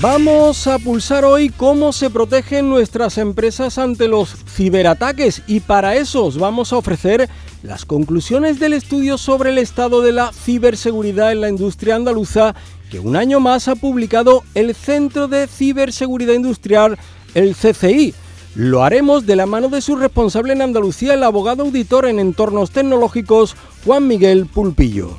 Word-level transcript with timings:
Vamos 0.00 0.66
a 0.66 0.78
pulsar 0.78 1.24
hoy 1.24 1.48
cómo 1.48 1.90
se 1.90 2.10
protegen 2.10 2.68
nuestras 2.68 3.16
empresas 3.16 3.78
ante 3.78 4.08
los 4.08 4.36
ciberataques 4.46 5.42
y 5.46 5.60
para 5.60 5.96
eso 5.96 6.26
os 6.26 6.36
vamos 6.36 6.72
a 6.72 6.76
ofrecer 6.76 7.30
las 7.62 7.86
conclusiones 7.86 8.60
del 8.60 8.74
estudio 8.74 9.16
sobre 9.16 9.50
el 9.50 9.58
estado 9.58 10.02
de 10.02 10.12
la 10.12 10.32
ciberseguridad 10.32 11.32
en 11.32 11.40
la 11.40 11.48
industria 11.48 11.96
andaluza 11.96 12.54
que 12.90 13.00
un 13.00 13.16
año 13.16 13.40
más 13.40 13.68
ha 13.68 13.74
publicado 13.74 14.44
el 14.54 14.74
Centro 14.74 15.28
de 15.28 15.46
Ciberseguridad 15.46 16.34
Industrial, 16.34 16.98
el 17.34 17.54
CCI. 17.56 18.14
Lo 18.54 18.84
haremos 18.84 19.24
de 19.24 19.36
la 19.36 19.46
mano 19.46 19.68
de 19.70 19.80
su 19.80 19.96
responsable 19.96 20.52
en 20.52 20.60
Andalucía, 20.60 21.14
el 21.14 21.22
abogado 21.22 21.62
auditor 21.62 22.06
en 22.06 22.18
entornos 22.18 22.70
tecnológicos, 22.70 23.56
Juan 23.86 24.06
Miguel 24.06 24.44
Pulpillo. 24.44 25.16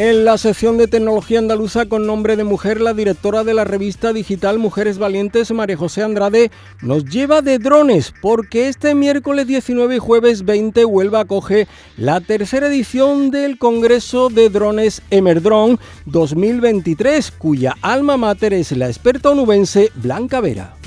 En 0.00 0.24
la 0.24 0.38
sección 0.38 0.78
de 0.78 0.88
tecnología 0.88 1.38
andaluza 1.38 1.84
con 1.84 2.06
nombre 2.06 2.34
de 2.34 2.44
mujer, 2.44 2.80
la 2.80 2.94
directora 2.94 3.44
de 3.44 3.52
la 3.52 3.64
revista 3.64 4.14
digital 4.14 4.58
Mujeres 4.58 4.96
Valientes, 4.96 5.50
María 5.50 5.76
José 5.76 6.02
Andrade, 6.02 6.50
nos 6.80 7.04
lleva 7.04 7.42
de 7.42 7.58
drones 7.58 8.14
porque 8.22 8.68
este 8.68 8.94
miércoles 8.94 9.46
19 9.46 9.96
y 9.96 9.98
jueves 9.98 10.46
20 10.46 10.86
Huelva 10.86 11.20
acoge 11.20 11.68
la 11.98 12.22
tercera 12.22 12.68
edición 12.68 13.30
del 13.30 13.58
Congreso 13.58 14.30
de 14.30 14.48
Drones 14.48 15.02
Emerdrone 15.10 15.76
2023, 16.06 17.30
cuya 17.32 17.76
alma 17.82 18.16
mater 18.16 18.54
es 18.54 18.72
la 18.72 18.86
experta 18.86 19.28
onubense 19.28 19.92
Blanca 19.96 20.40
Vera. 20.40 20.79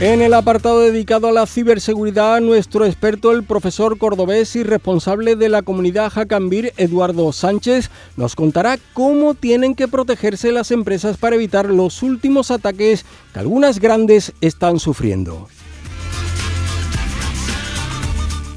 En 0.00 0.22
el 0.22 0.34
apartado 0.34 0.80
dedicado 0.80 1.28
a 1.28 1.32
la 1.32 1.46
ciberseguridad, 1.46 2.40
nuestro 2.40 2.84
experto, 2.84 3.30
el 3.30 3.44
profesor 3.44 3.96
cordobés 3.96 4.56
y 4.56 4.64
responsable 4.64 5.36
de 5.36 5.48
la 5.48 5.62
comunidad 5.62 6.10
Jacambir, 6.10 6.72
Eduardo 6.76 7.32
Sánchez, 7.32 7.90
nos 8.16 8.34
contará 8.34 8.76
cómo 8.92 9.34
tienen 9.34 9.76
que 9.76 9.86
protegerse 9.86 10.50
las 10.50 10.72
empresas 10.72 11.16
para 11.16 11.36
evitar 11.36 11.66
los 11.66 12.02
últimos 12.02 12.50
ataques 12.50 13.04
que 13.32 13.38
algunas 13.38 13.78
grandes 13.78 14.32
están 14.40 14.80
sufriendo. 14.80 15.46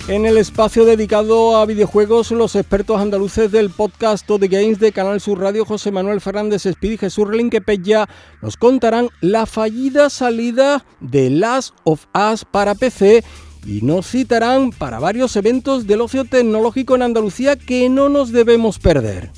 En 0.07 0.25
el 0.25 0.37
espacio 0.37 0.85
dedicado 0.85 1.57
a 1.57 1.65
videojuegos, 1.65 2.31
los 2.31 2.55
expertos 2.55 3.01
andaluces 3.01 3.51
del 3.51 3.69
podcast 3.69 4.25
The 4.25 4.47
Games 4.47 4.79
de 4.79 4.93
Canal 4.93 5.19
Sur 5.19 5.41
Radio, 5.41 5.65
José 5.65 5.91
Manuel 5.91 6.21
Fernández 6.21 6.65
Espíritu 6.65 6.93
y 6.93 6.97
Jesús 7.09 7.27
Relinquepella, 7.27 8.07
nos 8.41 8.55
contarán 8.55 9.09
la 9.19 9.45
fallida 9.45 10.09
salida 10.09 10.85
de 11.01 11.29
Last 11.29 11.75
of 11.83 12.05
Us 12.15 12.45
para 12.45 12.73
PC 12.73 13.25
y 13.65 13.81
nos 13.81 14.07
citarán 14.07 14.71
para 14.71 14.99
varios 14.99 15.35
eventos 15.35 15.87
del 15.87 15.99
ocio 15.99 16.23
tecnológico 16.23 16.95
en 16.95 17.01
Andalucía 17.01 17.57
que 17.57 17.89
no 17.89 18.07
nos 18.07 18.31
debemos 18.31 18.79
perder. 18.79 19.33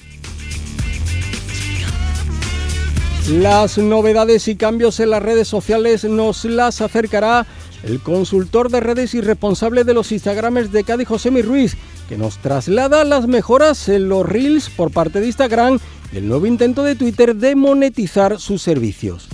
Las 3.27 3.79
novedades 3.79 4.47
y 4.47 4.55
cambios 4.55 4.99
en 4.99 5.09
las 5.09 5.23
redes 5.23 5.47
sociales 5.47 6.03
nos 6.03 6.45
las 6.45 6.81
acercará 6.81 7.47
el 7.83 7.99
consultor 7.99 8.69
de 8.69 8.79
redes 8.79 9.13
y 9.13 9.21
responsable 9.21 9.83
de 9.83 9.93
los 9.93 10.11
Instagramers 10.11 10.71
de 10.71 10.83
Cádiz, 10.83 11.07
José 11.07 11.29
Ruiz, 11.41 11.77
que 12.07 12.17
nos 12.17 12.37
traslada 12.37 13.03
las 13.03 13.27
mejoras 13.27 13.87
en 13.89 14.09
los 14.09 14.27
Reels 14.27 14.69
por 14.69 14.91
parte 14.91 15.21
de 15.21 15.27
Instagram 15.27 15.79
y 16.11 16.17
el 16.17 16.27
nuevo 16.27 16.45
intento 16.45 16.83
de 16.83 16.95
Twitter 16.95 17.35
de 17.35 17.55
monetizar 17.55 18.39
sus 18.39 18.61
servicios. 18.61 19.27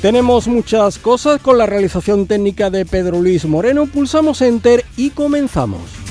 Tenemos 0.00 0.48
muchas 0.48 0.98
cosas 0.98 1.40
con 1.40 1.58
la 1.58 1.66
realización 1.66 2.26
técnica 2.26 2.70
de 2.70 2.84
Pedro 2.84 3.20
Luis 3.20 3.44
Moreno, 3.44 3.86
pulsamos 3.86 4.42
Enter 4.42 4.84
y 4.96 5.10
comenzamos. 5.10 6.01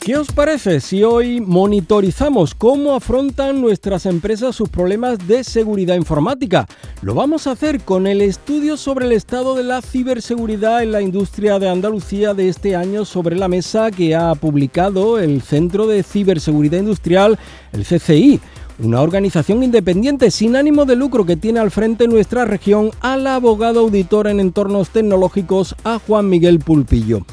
¿Qué 0.00 0.16
os 0.16 0.32
parece 0.32 0.80
si 0.80 1.04
hoy 1.04 1.42
monitorizamos 1.42 2.54
cómo 2.54 2.94
afrontan 2.94 3.60
nuestras 3.60 4.06
empresas 4.06 4.56
sus 4.56 4.70
problemas 4.70 5.28
de 5.28 5.44
seguridad 5.44 5.94
informática? 5.94 6.66
Lo 7.02 7.14
vamos 7.14 7.46
a 7.46 7.50
hacer 7.50 7.82
con 7.82 8.06
el 8.06 8.22
estudio 8.22 8.78
sobre 8.78 9.04
el 9.04 9.12
estado 9.12 9.54
de 9.54 9.62
la 9.62 9.82
ciberseguridad 9.82 10.82
en 10.82 10.92
la 10.92 11.02
industria 11.02 11.58
de 11.58 11.68
Andalucía 11.68 12.32
de 12.32 12.48
este 12.48 12.76
año 12.76 13.04
sobre 13.04 13.36
la 13.36 13.48
mesa 13.48 13.90
que 13.90 14.14
ha 14.14 14.34
publicado 14.34 15.18
el 15.18 15.42
Centro 15.42 15.86
de 15.86 16.02
Ciberseguridad 16.02 16.78
Industrial, 16.78 17.38
el 17.72 17.84
CCI 17.84 18.40
una 18.82 19.02
organización 19.02 19.62
independiente 19.62 20.30
sin 20.30 20.56
ánimo 20.56 20.86
de 20.86 20.96
lucro 20.96 21.26
que 21.26 21.36
tiene 21.36 21.60
al 21.60 21.70
frente 21.70 22.08
nuestra 22.08 22.46
región 22.46 22.90
al 23.00 23.26
abogado 23.26 23.80
auditor 23.80 24.26
en 24.26 24.40
entornos 24.40 24.88
tecnológicos 24.88 25.76
a 25.84 25.98
Juan 25.98 26.30
Miguel 26.30 26.60
Pulpillo. 26.60 27.26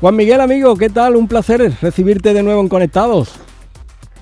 Juan 0.00 0.16
Miguel, 0.16 0.40
amigo, 0.40 0.76
¿qué 0.76 0.88
tal? 0.88 1.14
Un 1.14 1.28
placer 1.28 1.74
recibirte 1.82 2.32
de 2.32 2.42
nuevo 2.42 2.62
en 2.62 2.70
Conectados. 2.70 3.34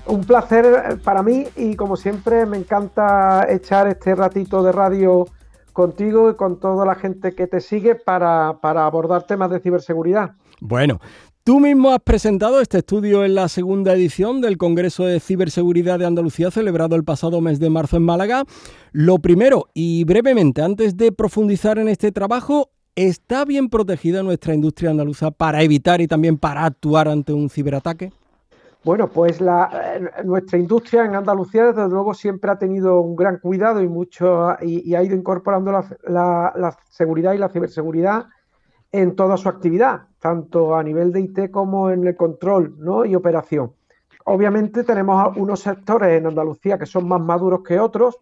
Un 0.05 0.25
placer 0.25 0.99
para 1.05 1.23
mí 1.23 1.45
y 1.55 1.77
como 1.77 1.95
siempre 1.95 2.45
me 2.45 2.57
encanta 2.57 3.47
echar 3.49 3.87
este 3.87 4.13
ratito 4.13 4.61
de 4.61 4.73
radio 4.73 5.29
contigo 5.71 6.31
y 6.31 6.35
con 6.35 6.59
toda 6.59 6.85
la 6.85 6.95
gente 6.95 7.33
que 7.33 7.47
te 7.47 7.61
sigue 7.61 7.95
para, 7.95 8.49
abordar 8.61 9.23
temas 9.23 9.51
de 9.51 9.61
ciberseguridad. 9.61 10.31
Bueno, 10.59 10.99
Tú 11.45 11.59
mismo 11.59 11.89
has 11.91 11.99
presentado 12.01 12.59
este 12.61 12.79
estudio 12.79 13.25
en 13.25 13.33
la 13.33 13.47
segunda 13.47 13.93
edición 13.93 14.39
del 14.39 14.57
Congreso 14.57 15.05
de 15.05 15.19
Ciberseguridad 15.19 15.97
de 15.97 16.05
Andalucía 16.05 16.51
celebrado 16.51 16.95
el 16.95 17.03
pasado 17.03 17.41
mes 17.41 17.59
de 17.59 17.71
marzo 17.71 17.97
en 17.97 18.03
Málaga. 18.03 18.43
Lo 18.91 19.17
primero 19.17 19.67
y 19.73 20.03
brevemente, 20.03 20.61
antes 20.61 20.95
de 20.95 21.11
profundizar 21.11 21.79
en 21.79 21.87
este 21.87 22.11
trabajo, 22.11 22.69
¿Está 22.95 23.45
bien 23.45 23.69
protegida 23.69 24.23
nuestra 24.23 24.53
industria 24.53 24.89
andaluza 24.89 25.31
para 25.31 25.61
evitar 25.61 26.01
y 26.01 26.07
también 26.07 26.37
para 26.37 26.65
actuar 26.65 27.07
ante 27.07 27.33
un 27.33 27.49
ciberataque? 27.49 28.11
Bueno, 28.83 29.09
pues 29.09 29.41
eh, 29.41 29.45
nuestra 30.23 30.57
industria 30.57 31.03
en 31.03 31.15
Andalucía, 31.15 31.67
desde 31.67 31.89
luego, 31.89 32.13
siempre 32.13 32.49
ha 32.49 32.57
tenido 32.57 33.01
un 33.01 33.15
gran 33.15 33.39
cuidado 33.39 33.81
y 33.81 33.87
mucho 33.89 34.55
y, 34.61 34.95
ha 34.95 35.03
ido 35.03 35.15
incorporando 35.15 35.83
la, 36.03 36.77
seguridad 36.89 37.33
y 37.33 37.37
la 37.37 37.49
ciberseguridad 37.49 38.27
en 38.91 39.15
toda 39.15 39.35
su 39.35 39.49
actividad, 39.49 40.03
tanto 40.19 40.75
a 40.75 40.83
nivel 40.83 41.11
de 41.11 41.21
IT 41.21 41.51
como 41.51 41.89
en 41.89 42.07
el 42.07 42.15
control 42.15 42.75
y 43.05 43.15
operación. 43.15 43.73
Obviamente 44.25 44.83
tenemos 44.83 45.35
unos 45.37 45.59
sectores 45.59 46.17
en 46.17 46.27
Andalucía 46.27 46.77
que 46.77 46.85
son 46.85 47.07
más 47.07 47.21
maduros 47.21 47.61
que 47.63 47.79
otros 47.79 48.19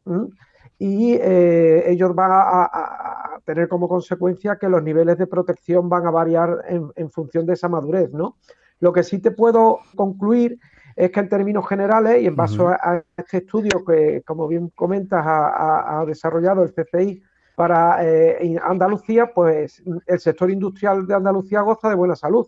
y 0.80 1.14
eh, 1.14 1.84
ellos 1.88 2.14
van 2.14 2.32
a, 2.34 3.40
tener 3.46 3.68
como 3.70 3.88
consecuencia 3.88 4.58
que 4.58 4.68
los 4.68 4.84
niveles 4.84 5.18
de 5.18 5.26
protección 5.26 5.88
van 5.88 6.06
a 6.06 6.12
variar 6.12 6.66
en, 6.68 7.12
función 7.12 7.46
de 7.46 7.54
esa 7.54 7.70
madurez, 7.70 8.12
¿no? 8.12 8.36
Lo 8.82 8.92
que 8.92 9.04
sí 9.04 9.20
te 9.20 9.32
puedo 9.32 9.80
concluir 9.96 10.60
es 10.96 11.12
que 11.12 11.20
en 11.22 11.30
términos 11.30 11.68
generales 11.68 12.22
y 12.22 12.28
en 12.28 12.36
base 12.36 12.62
a, 12.62 13.02
este 13.16 13.38
estudio 13.38 13.86
que, 13.86 14.22
como 14.26 14.48
bien 14.48 14.70
comentas, 14.76 15.24
ha, 15.26 16.04
desarrollado 16.06 16.64
el 16.64 16.74
CCI 16.74 17.24
para 17.56 18.06
eh, 18.06 18.60
Andalucía, 18.62 19.32
pues 19.34 19.82
el 20.06 20.20
sector 20.20 20.52
industrial 20.52 21.08
de 21.08 21.16
Andalucía 21.16 21.62
goza 21.62 21.90
de 21.90 21.96
buena 21.96 22.16
salud. 22.16 22.48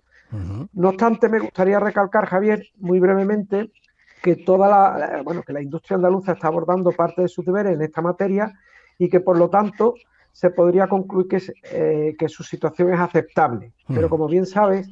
No 0.74 0.90
obstante, 0.90 1.30
me 1.30 1.40
gustaría 1.40 1.80
recalcar, 1.80 2.26
Javier, 2.26 2.64
muy 2.78 3.00
brevemente, 3.00 3.72
que 4.22 4.36
toda 4.36 4.68
la, 4.68 5.22
bueno, 5.24 5.44
que 5.44 5.54
la 5.54 5.62
industria 5.62 5.96
andaluza 5.96 6.34
está 6.34 6.48
abordando 6.48 6.92
parte 6.92 7.22
de 7.22 7.28
sus 7.28 7.46
deberes 7.46 7.74
en 7.74 7.82
esta 7.82 8.02
materia 8.02 8.54
y 8.98 9.10
que 9.10 9.20
por 9.20 9.38
lo 9.38 9.50
tanto 9.50 9.96
se 10.32 10.50
podría 10.52 10.88
concluir 10.88 11.28
que, 11.28 11.42
eh, 11.72 12.16
que 12.18 12.30
su 12.30 12.44
situación 12.44 12.94
es 12.94 13.00
aceptable. 13.00 13.74
Pero 13.88 14.08
mm. 14.08 14.10
como 14.10 14.28
bien 14.28 14.46
sabes, 14.46 14.90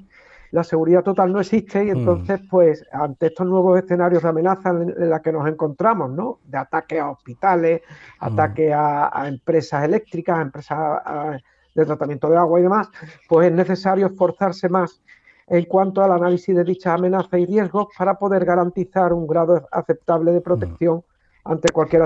la 0.52 0.64
seguridad 0.64 1.04
total 1.04 1.32
no 1.32 1.40
existe 1.40 1.84
y 1.84 1.88
mm. 1.88 1.98
entonces, 1.98 2.42
pues, 2.50 2.86
ante 2.92 3.28
estos 3.28 3.48
nuevos 3.48 3.78
escenarios 3.82 4.24
de 4.24 4.30
amenaza 4.30 4.70
en, 4.70 5.10
los 5.10 5.22
que 5.22 5.32
nos 5.32 5.48
encontramos, 5.48 6.12
¿no? 6.12 6.40
De 6.46 6.58
ataques 6.58 7.00
a 7.00 7.12
hospitales, 7.12 7.82
mm. 7.82 8.26
ataques 8.26 8.74
a, 8.74 9.28
empresas 9.28 9.84
eléctricas, 9.84 10.38
a 10.38 10.42
empresas 10.42 11.42
de 11.76 11.86
tratamiento 11.86 12.30
de 12.30 12.38
agua 12.38 12.60
y 12.60 12.64
demás, 12.64 12.90
pues 13.30 13.48
es 13.48 13.54
necesario 13.54 14.08
esforzarse 14.08 14.68
más 14.68 15.02
en 15.48 15.66
cuanto 15.66 16.02
al 16.02 16.12
análisis 16.12 16.56
de 16.56 16.64
dichas 16.64 16.94
amenazas 16.94 17.40
y 17.40 17.46
riesgos 17.46 17.88
para 17.98 18.20
poder 18.20 18.44
garantizar 18.46 19.14
un 19.14 19.26
grado 19.26 19.66
aceptable 19.72 20.32
de 20.32 20.42
protección 20.42 21.04
ante 21.46 21.70
cualquier 21.72 22.04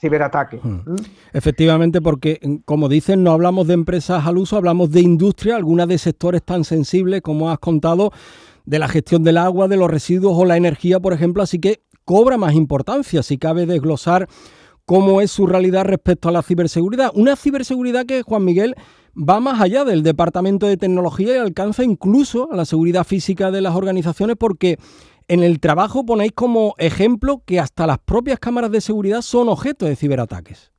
ciberataque. 0.00 0.58
Hmm. 0.62 0.80
¿Mm? 0.86 0.96
Efectivamente, 1.34 2.00
porque 2.00 2.40
como 2.64 2.88
dicen, 2.88 3.22
no 3.22 3.32
hablamos 3.32 3.66
de 3.66 3.74
empresas 3.74 4.26
al 4.26 4.38
uso, 4.38 4.56
hablamos 4.56 4.90
de 4.90 5.00
industria, 5.00 5.56
algunas 5.56 5.86
de 5.88 5.98
sectores 5.98 6.42
tan 6.42 6.64
sensibles 6.64 7.20
como 7.20 7.50
has 7.50 7.58
contado, 7.58 8.10
de 8.64 8.78
la 8.78 8.88
gestión 8.88 9.24
del 9.24 9.36
agua, 9.36 9.68
de 9.68 9.76
los 9.76 9.90
residuos 9.90 10.36
o 10.36 10.44
la 10.44 10.56
energía, 10.56 11.00
por 11.00 11.12
ejemplo, 11.12 11.42
así 11.42 11.58
que 11.58 11.82
cobra 12.04 12.38
más 12.38 12.54
importancia 12.54 13.22
si 13.22 13.36
cabe 13.36 13.66
desglosar 13.66 14.28
cómo 14.84 15.20
es 15.20 15.30
su 15.30 15.46
realidad 15.46 15.84
respecto 15.84 16.28
a 16.28 16.32
la 16.32 16.42
ciberseguridad. 16.42 17.10
Una 17.14 17.36
ciberseguridad 17.36 18.06
que, 18.06 18.22
Juan 18.22 18.44
Miguel, 18.44 18.74
va 19.16 19.40
más 19.40 19.60
allá 19.60 19.84
del 19.84 20.02
Departamento 20.02 20.66
de 20.66 20.76
Tecnología 20.76 21.36
y 21.36 21.38
alcanza 21.38 21.84
incluso 21.84 22.50
a 22.52 22.56
la 22.56 22.64
seguridad 22.64 23.04
física 23.04 23.50
de 23.50 23.60
las 23.60 23.74
organizaciones 23.74 24.36
porque 24.36 24.78
en 25.28 25.42
el 25.42 25.60
trabajo 25.60 26.04
ponéis 26.04 26.32
como 26.32 26.74
ejemplo 26.78 27.42
que 27.46 27.60
hasta 27.60 27.86
las 27.86 27.98
propias 27.98 28.38
cámaras 28.38 28.70
de 28.70 28.80
seguridad 28.80 29.22
son 29.22 29.48
objeto 29.48 29.86
de 29.86 29.96
ciberataques. 29.96 30.72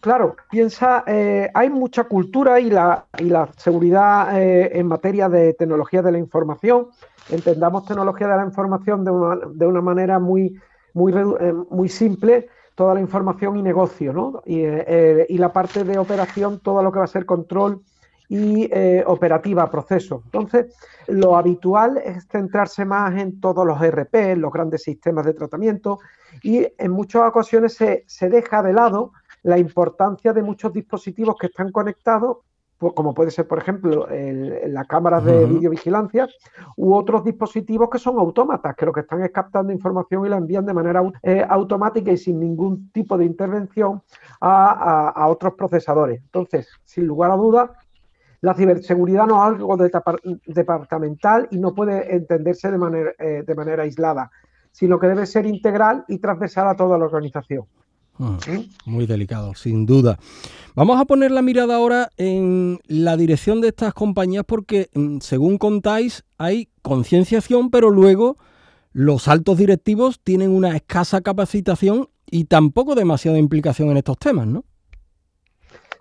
Claro, 0.00 0.36
piensa, 0.50 1.02
eh, 1.06 1.50
hay 1.54 1.70
mucha 1.70 2.04
cultura 2.04 2.60
y 2.60 2.68
la, 2.68 3.06
y 3.18 3.24
la 3.24 3.48
seguridad 3.56 4.38
eh, 4.38 4.78
en 4.78 4.86
materia 4.86 5.30
de 5.30 5.54
tecnología 5.54 6.02
de 6.02 6.12
la 6.12 6.18
información. 6.18 6.88
Entendamos 7.30 7.86
tecnología 7.86 8.28
de 8.28 8.36
la 8.36 8.44
información 8.44 9.02
de 9.02 9.10
una, 9.10 9.38
de 9.54 9.66
una 9.66 9.80
manera 9.80 10.18
muy, 10.18 10.60
muy, 10.92 11.12
eh, 11.12 11.54
muy 11.70 11.88
simple, 11.88 12.48
toda 12.74 12.94
la 12.94 13.00
información 13.00 13.56
y 13.56 13.62
negocio, 13.62 14.12
¿no? 14.12 14.42
Y, 14.44 14.62
y, 14.62 15.38
la 15.38 15.52
parte 15.52 15.84
de 15.84 15.98
operación, 15.98 16.60
todo 16.60 16.82
lo 16.82 16.90
que 16.90 16.98
va 16.98 17.04
a 17.04 17.08
ser 17.08 17.24
control 17.24 17.82
y 18.28 18.68
eh, 18.72 19.04
operativa, 19.06 19.70
proceso. 19.70 20.22
Entonces, 20.24 20.74
lo 21.08 21.36
habitual 21.36 21.98
es 21.98 22.26
centrarse 22.26 22.84
más 22.84 23.16
en 23.20 23.40
todos 23.40 23.66
los 23.66 23.80
ERP, 23.80 24.36
los 24.36 24.52
grandes 24.52 24.82
sistemas 24.82 25.26
de 25.26 25.34
tratamiento, 25.34 25.98
y 26.42 26.66
en 26.78 26.90
muchas 26.90 27.22
ocasiones 27.28 27.74
se, 27.74 28.28
deja 28.28 28.62
de 28.62 28.72
lado 28.72 29.12
la 29.42 29.58
importancia 29.58 30.32
de 30.32 30.42
muchos 30.42 30.72
dispositivos 30.72 31.36
que 31.38 31.46
están 31.46 31.70
conectados 31.70 32.38
como 32.78 33.14
puede 33.14 33.30
ser, 33.30 33.46
por 33.46 33.58
ejemplo, 33.58 34.06
las 34.10 34.86
cámaras 34.86 35.24
de 35.24 35.46
videovigilancia 35.46 36.28
u 36.76 36.94
otros 36.94 37.24
dispositivos 37.24 37.88
que 37.90 37.98
son 37.98 38.18
autómatas, 38.18 38.74
que 38.76 38.86
lo 38.86 38.92
que 38.92 39.00
están 39.00 39.22
es 39.22 39.30
captando 39.30 39.72
información 39.72 40.26
y 40.26 40.28
la 40.28 40.36
envían 40.36 40.66
de 40.66 40.74
manera 40.74 41.02
eh, 41.22 41.44
automática 41.48 42.10
y 42.12 42.16
sin 42.16 42.40
ningún 42.40 42.90
tipo 42.90 43.16
de 43.16 43.24
intervención 43.24 44.02
a, 44.40 45.10
a, 45.10 45.28
otros 45.28 45.54
procesadores. 45.54 46.20
Entonces, 46.20 46.68
sin 46.84 47.06
lugar 47.06 47.30
a 47.30 47.36
dudas, 47.36 47.70
la 48.40 48.54
ciberseguridad 48.54 49.26
no 49.26 49.36
es 49.36 49.54
algo 49.54 49.76
departamental 50.46 51.48
y 51.50 51.58
no 51.58 51.74
puede 51.74 52.14
entenderse 52.14 52.70
de 52.70 52.78
manera, 52.78 53.12
eh, 53.18 53.42
de 53.46 53.54
manera 53.54 53.84
aislada, 53.84 54.30
sino 54.70 54.98
que 54.98 55.06
debe 55.06 55.24
ser 55.24 55.46
integral 55.46 56.04
y 56.08 56.18
transversal 56.18 56.68
a 56.68 56.76
toda 56.76 56.98
la 56.98 57.06
organización. 57.06 57.64
Mm, 58.18 58.36
muy 58.86 59.06
delicado, 59.06 59.54
sin 59.54 59.86
duda. 59.86 60.18
Vamos 60.74 61.00
a 61.00 61.04
poner 61.04 61.30
la 61.30 61.42
mirada 61.42 61.76
ahora 61.76 62.10
en 62.16 62.80
la 62.86 63.16
dirección 63.16 63.60
de 63.60 63.68
estas 63.68 63.92
compañías 63.92 64.44
porque, 64.46 64.88
mm, 64.94 65.18
según 65.18 65.58
contáis, 65.58 66.24
hay 66.38 66.68
concienciación, 66.82 67.70
pero 67.70 67.90
luego 67.90 68.36
los 68.92 69.26
altos 69.26 69.58
directivos 69.58 70.20
tienen 70.22 70.50
una 70.50 70.76
escasa 70.76 71.20
capacitación 71.20 72.08
y 72.30 72.44
tampoco 72.44 72.94
demasiada 72.94 73.38
implicación 73.38 73.90
en 73.90 73.96
estos 73.96 74.18
temas, 74.18 74.46
¿no? 74.46 74.64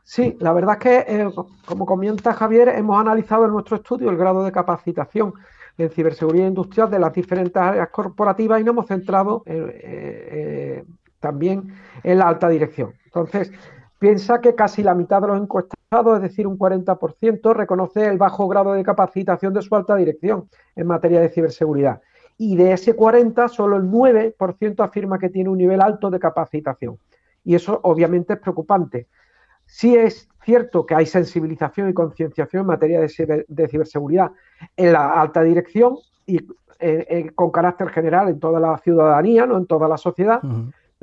Sí, 0.04 0.36
la 0.40 0.54
verdad 0.54 0.76
es 0.76 0.80
que, 0.80 0.98
eh, 1.08 1.30
como 1.66 1.86
comenta 1.86 2.34
Javier, 2.34 2.70
hemos 2.70 3.00
analizado 3.00 3.46
en 3.46 3.52
nuestro 3.52 3.78
estudio 3.78 4.10
el 4.10 4.18
grado 4.18 4.44
de 4.44 4.52
capacitación 4.52 5.34
en 5.78 5.90
ciberseguridad 5.90 6.48
industrial 6.48 6.92
de 6.92 7.00
las 7.00 7.14
diferentes 7.14 7.56
áreas 7.56 7.90
corporativas 7.90 8.62
y 8.62 8.64
nos 8.64 8.74
hemos 8.74 8.88
centrado 8.88 9.44
eh, 9.46 9.82
eh, 9.84 10.86
también 11.24 11.74
en 12.04 12.20
la 12.20 12.28
alta 12.28 12.50
dirección. 12.50 12.94
Entonces, 13.06 13.50
piensa 13.98 14.42
que 14.42 14.54
casi 14.54 14.84
la 14.84 14.94
mitad 14.94 15.22
de 15.22 15.30
los 15.30 15.42
encuestados, 15.42 16.18
es 16.18 16.22
decir, 16.22 16.46
un 16.46 16.60
40%, 16.60 17.54
reconoce 17.54 18.06
el 18.06 18.18
bajo 18.18 18.50
grado 18.50 18.74
de 18.74 18.84
capacitación 18.84 19.54
de 19.54 19.62
su 19.62 19.74
alta 19.74 19.96
dirección 19.96 20.50
en 20.76 20.88
materia 20.88 21.22
de 21.22 21.30
ciberseguridad. 21.30 22.02
Y 22.38 22.58
de 22.58 22.74
ese 22.74 22.94
40, 22.96 23.48
solo 23.48 23.78
el 23.78 23.84
9% 23.84 24.84
afirma 24.84 25.18
que 25.18 25.30
tiene 25.30 25.50
un 25.50 25.58
nivel 25.58 25.82
alto 25.82 26.10
de 26.10 26.20
capacitación. 26.20 26.98
Y 27.46 27.56
eso 27.56 27.80
obviamente 27.84 28.34
es 28.34 28.40
preocupante. 28.40 29.08
Sí 29.66 29.96
es 29.96 30.28
cierto 30.44 30.86
que 30.86 30.96
hay 30.96 31.06
sensibilización 31.06 31.90
y 31.90 31.94
concienciación 31.94 32.62
en 32.62 32.68
materia 32.68 33.00
de, 33.00 33.68
ciberseguridad 33.70 34.32
en 34.76 34.92
la 34.92 35.22
alta 35.22 35.42
dirección 35.42 35.96
y 36.26 36.38
eh, 36.80 37.06
eh, 37.10 37.32
con 37.34 37.52
carácter 37.52 37.88
general 37.90 38.28
en 38.28 38.42
toda 38.42 38.60
la 38.60 38.78
ciudadanía, 38.80 39.46
no 39.46 39.58
en 39.58 39.66
toda 39.66 39.88
la 39.88 39.98
sociedad, 39.98 40.42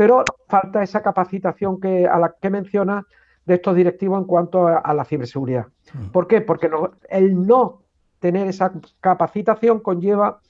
pero 0.00 0.25
falta 0.49 0.82
esa 0.82 1.02
capacitación 1.02 1.79
que, 1.79 2.08
a 2.08 2.19
la 2.19 2.35
que 2.41 2.49
menciona 2.49 3.05
de 3.44 3.56
estos 3.56 3.76
directivos 3.76 4.19
en 4.19 4.25
cuanto 4.25 4.67
a, 4.67 4.94
la 4.94 5.05
ciberseguridad. 5.05 5.67
¿Por 6.11 6.26
qué? 6.26 6.41
Porque 6.41 6.70
el 7.11 7.47
no 7.47 7.82
tener 8.19 8.47
esa 8.47 8.73
capacitación 9.02 9.81
conlleva 9.81 10.41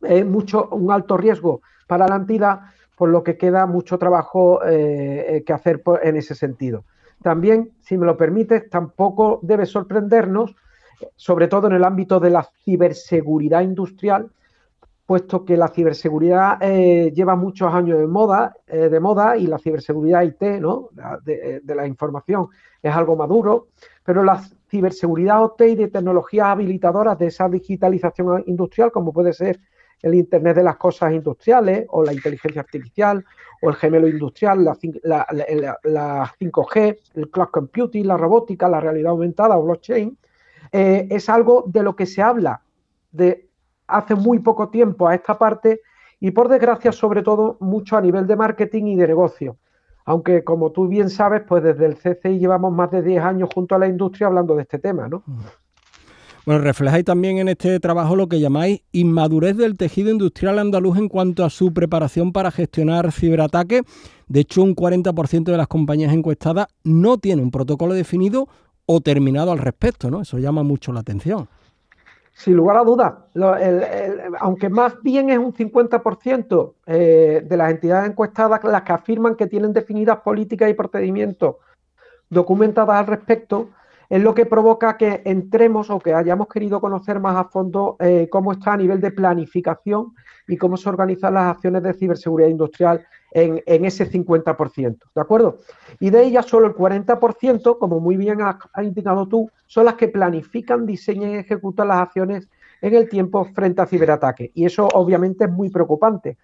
eh, 0.00 0.24
mucho, 0.24 0.70
un 0.70 0.90
alto 0.90 1.18
riesgo 1.18 1.60
para 1.86 2.08
la 2.08 2.16
entidad, 2.16 2.60
por 2.96 3.10
lo 3.10 3.22
que 3.22 3.36
queda 3.36 3.66
mucho 3.66 3.98
trabajo 3.98 4.60
que 4.64 5.52
hacer 5.52 5.82
en 6.02 6.16
ese 6.16 6.34
sentido. 6.34 6.86
También, 7.22 7.72
si 7.80 7.98
me 7.98 8.06
lo 8.06 8.16
permites, 8.16 8.70
tampoco 8.70 9.38
debe 9.42 9.66
sorprendernos, 9.66 10.56
sobre 11.16 11.46
todo 11.46 11.66
en 11.66 11.74
el 11.74 11.84
ámbito 11.84 12.20
de 12.20 12.30
la 12.30 12.48
ciberseguridad 12.64 13.60
industrial, 13.60 14.30
puesto 15.06 15.44
que 15.44 15.56
la 15.56 15.68
ciberseguridad 15.68 16.58
eh, 16.60 17.12
lleva 17.14 17.36
muchos 17.36 17.72
años 17.72 17.98
de 17.98 18.06
moda, 18.06 18.54
eh, 18.66 18.88
de 18.88 19.00
moda 19.00 19.36
y 19.36 19.46
la 19.46 19.58
ciberseguridad 19.58 20.22
IT, 20.22 20.42
¿no? 20.60 20.88
De, 21.24 21.60
de, 21.62 21.74
la 21.74 21.86
información, 21.86 22.48
es 22.82 22.94
algo 22.94 23.16
maduro, 23.16 23.68
pero 24.04 24.22
la 24.22 24.42
ciberseguridad 24.70 25.42
OT 25.42 25.62
y 25.62 25.74
de 25.74 25.88
tecnologías 25.88 26.46
habilitadoras 26.46 27.18
de 27.18 27.26
esa 27.26 27.48
digitalización 27.48 28.44
industrial, 28.46 28.90
como 28.90 29.12
puede 29.12 29.32
ser 29.32 29.60
el 30.02 30.14
Internet 30.14 30.56
de 30.56 30.64
las 30.64 30.76
Cosas 30.76 31.12
Industriales 31.12 31.86
o 31.90 32.02
la 32.02 32.12
inteligencia 32.12 32.60
artificial 32.60 33.24
o 33.62 33.70
el 33.70 33.76
gemelo 33.76 34.08
industrial, 34.08 34.64
la, 34.64 34.76
5G, 34.76 36.98
el 37.14 37.30
cloud 37.30 37.48
computing, 37.48 38.06
la 38.06 38.16
robótica, 38.16 38.68
la 38.68 38.80
realidad 38.80 39.12
aumentada 39.12 39.56
o 39.56 39.62
blockchain, 39.62 40.18
eh, 40.72 41.06
es 41.10 41.28
algo 41.28 41.64
de 41.66 41.82
lo 41.82 41.94
que 41.94 42.06
se 42.06 42.22
habla 42.22 42.62
de 43.12 43.48
hace 43.96 44.14
muy 44.14 44.38
poco 44.38 44.68
tiempo 44.68 45.08
a 45.08 45.14
esta 45.14 45.38
parte 45.38 45.80
y 46.20 46.30
por 46.30 46.48
desgracia 46.48 46.92
sobre 46.92 47.22
todo 47.22 47.56
mucho 47.60 47.96
a 47.96 48.00
nivel 48.00 48.26
de 48.26 48.36
marketing 48.36 48.84
y 48.84 48.96
de 48.96 49.08
negocio. 49.08 49.56
Aunque 50.04 50.44
como 50.44 50.72
tú 50.72 50.88
bien 50.88 51.10
sabes, 51.10 51.42
pues 51.46 51.62
desde 51.62 51.86
el 51.86 51.96
CCI 51.96 52.38
llevamos 52.38 52.72
más 52.72 52.90
de 52.90 53.02
10 53.02 53.22
años 53.22 53.50
junto 53.54 53.74
a 53.74 53.78
la 53.78 53.86
industria 53.86 54.26
hablando 54.26 54.56
de 54.56 54.62
este 54.62 54.78
tema, 54.78 55.08
¿no? 55.08 55.22
Bueno, 56.44 56.60
reflejáis 56.60 57.04
también 57.04 57.38
en 57.38 57.48
este 57.48 57.78
trabajo 57.78 58.16
lo 58.16 58.28
que 58.28 58.40
llamáis 58.40 58.82
inmadurez 58.90 59.56
del 59.56 59.76
tejido 59.76 60.10
industrial 60.10 60.58
andaluz 60.58 60.98
en 60.98 61.08
cuanto 61.08 61.44
a 61.44 61.50
su 61.50 61.72
preparación 61.72 62.32
para 62.32 62.50
gestionar 62.50 63.12
ciberataques. 63.12 63.82
De 64.26 64.40
hecho, 64.40 64.62
un 64.62 64.74
40% 64.74 65.44
de 65.44 65.56
las 65.56 65.68
compañías 65.68 66.12
encuestadas 66.12 66.66
no 66.82 67.18
tiene 67.18 67.42
un 67.42 67.52
protocolo 67.52 67.94
definido 67.94 68.48
o 68.86 69.00
terminado 69.00 69.52
al 69.52 69.58
respecto, 69.58 70.10
¿no? 70.10 70.22
Eso 70.22 70.38
llama 70.38 70.64
mucho 70.64 70.92
la 70.92 71.00
atención. 71.00 71.48
Sin 72.42 72.56
lugar 72.56 72.76
a 72.76 72.82
dudas, 72.82 73.12
aunque 74.40 74.68
más 74.68 75.00
bien 75.00 75.30
es 75.30 75.38
un 75.38 75.52
50% 75.52 76.74
eh, 76.86 77.46
de 77.48 77.56
las 77.56 77.70
entidades 77.70 78.10
encuestadas 78.10 78.64
las 78.64 78.82
que 78.82 78.92
afirman 78.92 79.36
que 79.36 79.46
tienen 79.46 79.72
definidas 79.72 80.18
políticas 80.22 80.68
y 80.68 80.74
procedimientos 80.74 81.54
documentadas 82.28 82.96
al 82.96 83.06
respecto, 83.06 83.68
es 84.08 84.20
lo 84.20 84.34
que 84.34 84.44
provoca 84.44 84.96
que 84.96 85.22
entremos 85.24 85.88
o 85.88 86.00
que 86.00 86.14
hayamos 86.14 86.48
querido 86.48 86.80
conocer 86.80 87.20
más 87.20 87.36
a 87.36 87.44
fondo 87.44 87.96
eh, 88.00 88.26
cómo 88.28 88.50
está 88.50 88.72
a 88.72 88.76
nivel 88.76 89.00
de 89.00 89.12
planificación 89.12 90.12
y 90.48 90.56
cómo 90.56 90.76
se 90.76 90.88
organizan 90.88 91.34
las 91.34 91.54
acciones 91.54 91.84
de 91.84 91.94
ciberseguridad 91.94 92.48
industrial 92.48 93.06
en, 93.34 93.84
ese 93.84 94.10
50%, 94.10 94.98
¿de 95.14 95.20
acuerdo? 95.20 95.58
Y 96.00 96.10
de 96.10 96.22
ellas 96.24 96.46
solo 96.46 96.66
el 96.66 96.74
40%, 96.74 97.78
como 97.78 98.00
muy 98.00 98.16
bien 98.16 98.42
has, 98.42 98.56
indicado 98.82 99.26
tú, 99.26 99.50
son 99.66 99.86
las 99.86 99.94
que 99.94 100.08
planifican, 100.08 100.86
diseñan 100.86 101.30
y 101.30 101.36
ejecutan 101.36 101.88
las 101.88 102.00
acciones 102.02 102.48
en 102.82 102.94
el 102.94 103.08
tiempo 103.08 103.44
frente 103.54 103.80
a 103.80 103.86
ciberataque. 103.86 104.50
Y 104.54 104.66
eso 104.66 104.88
obviamente 104.92 105.44
es 105.44 105.50
muy 105.50 105.70
preocupante. 105.70 106.36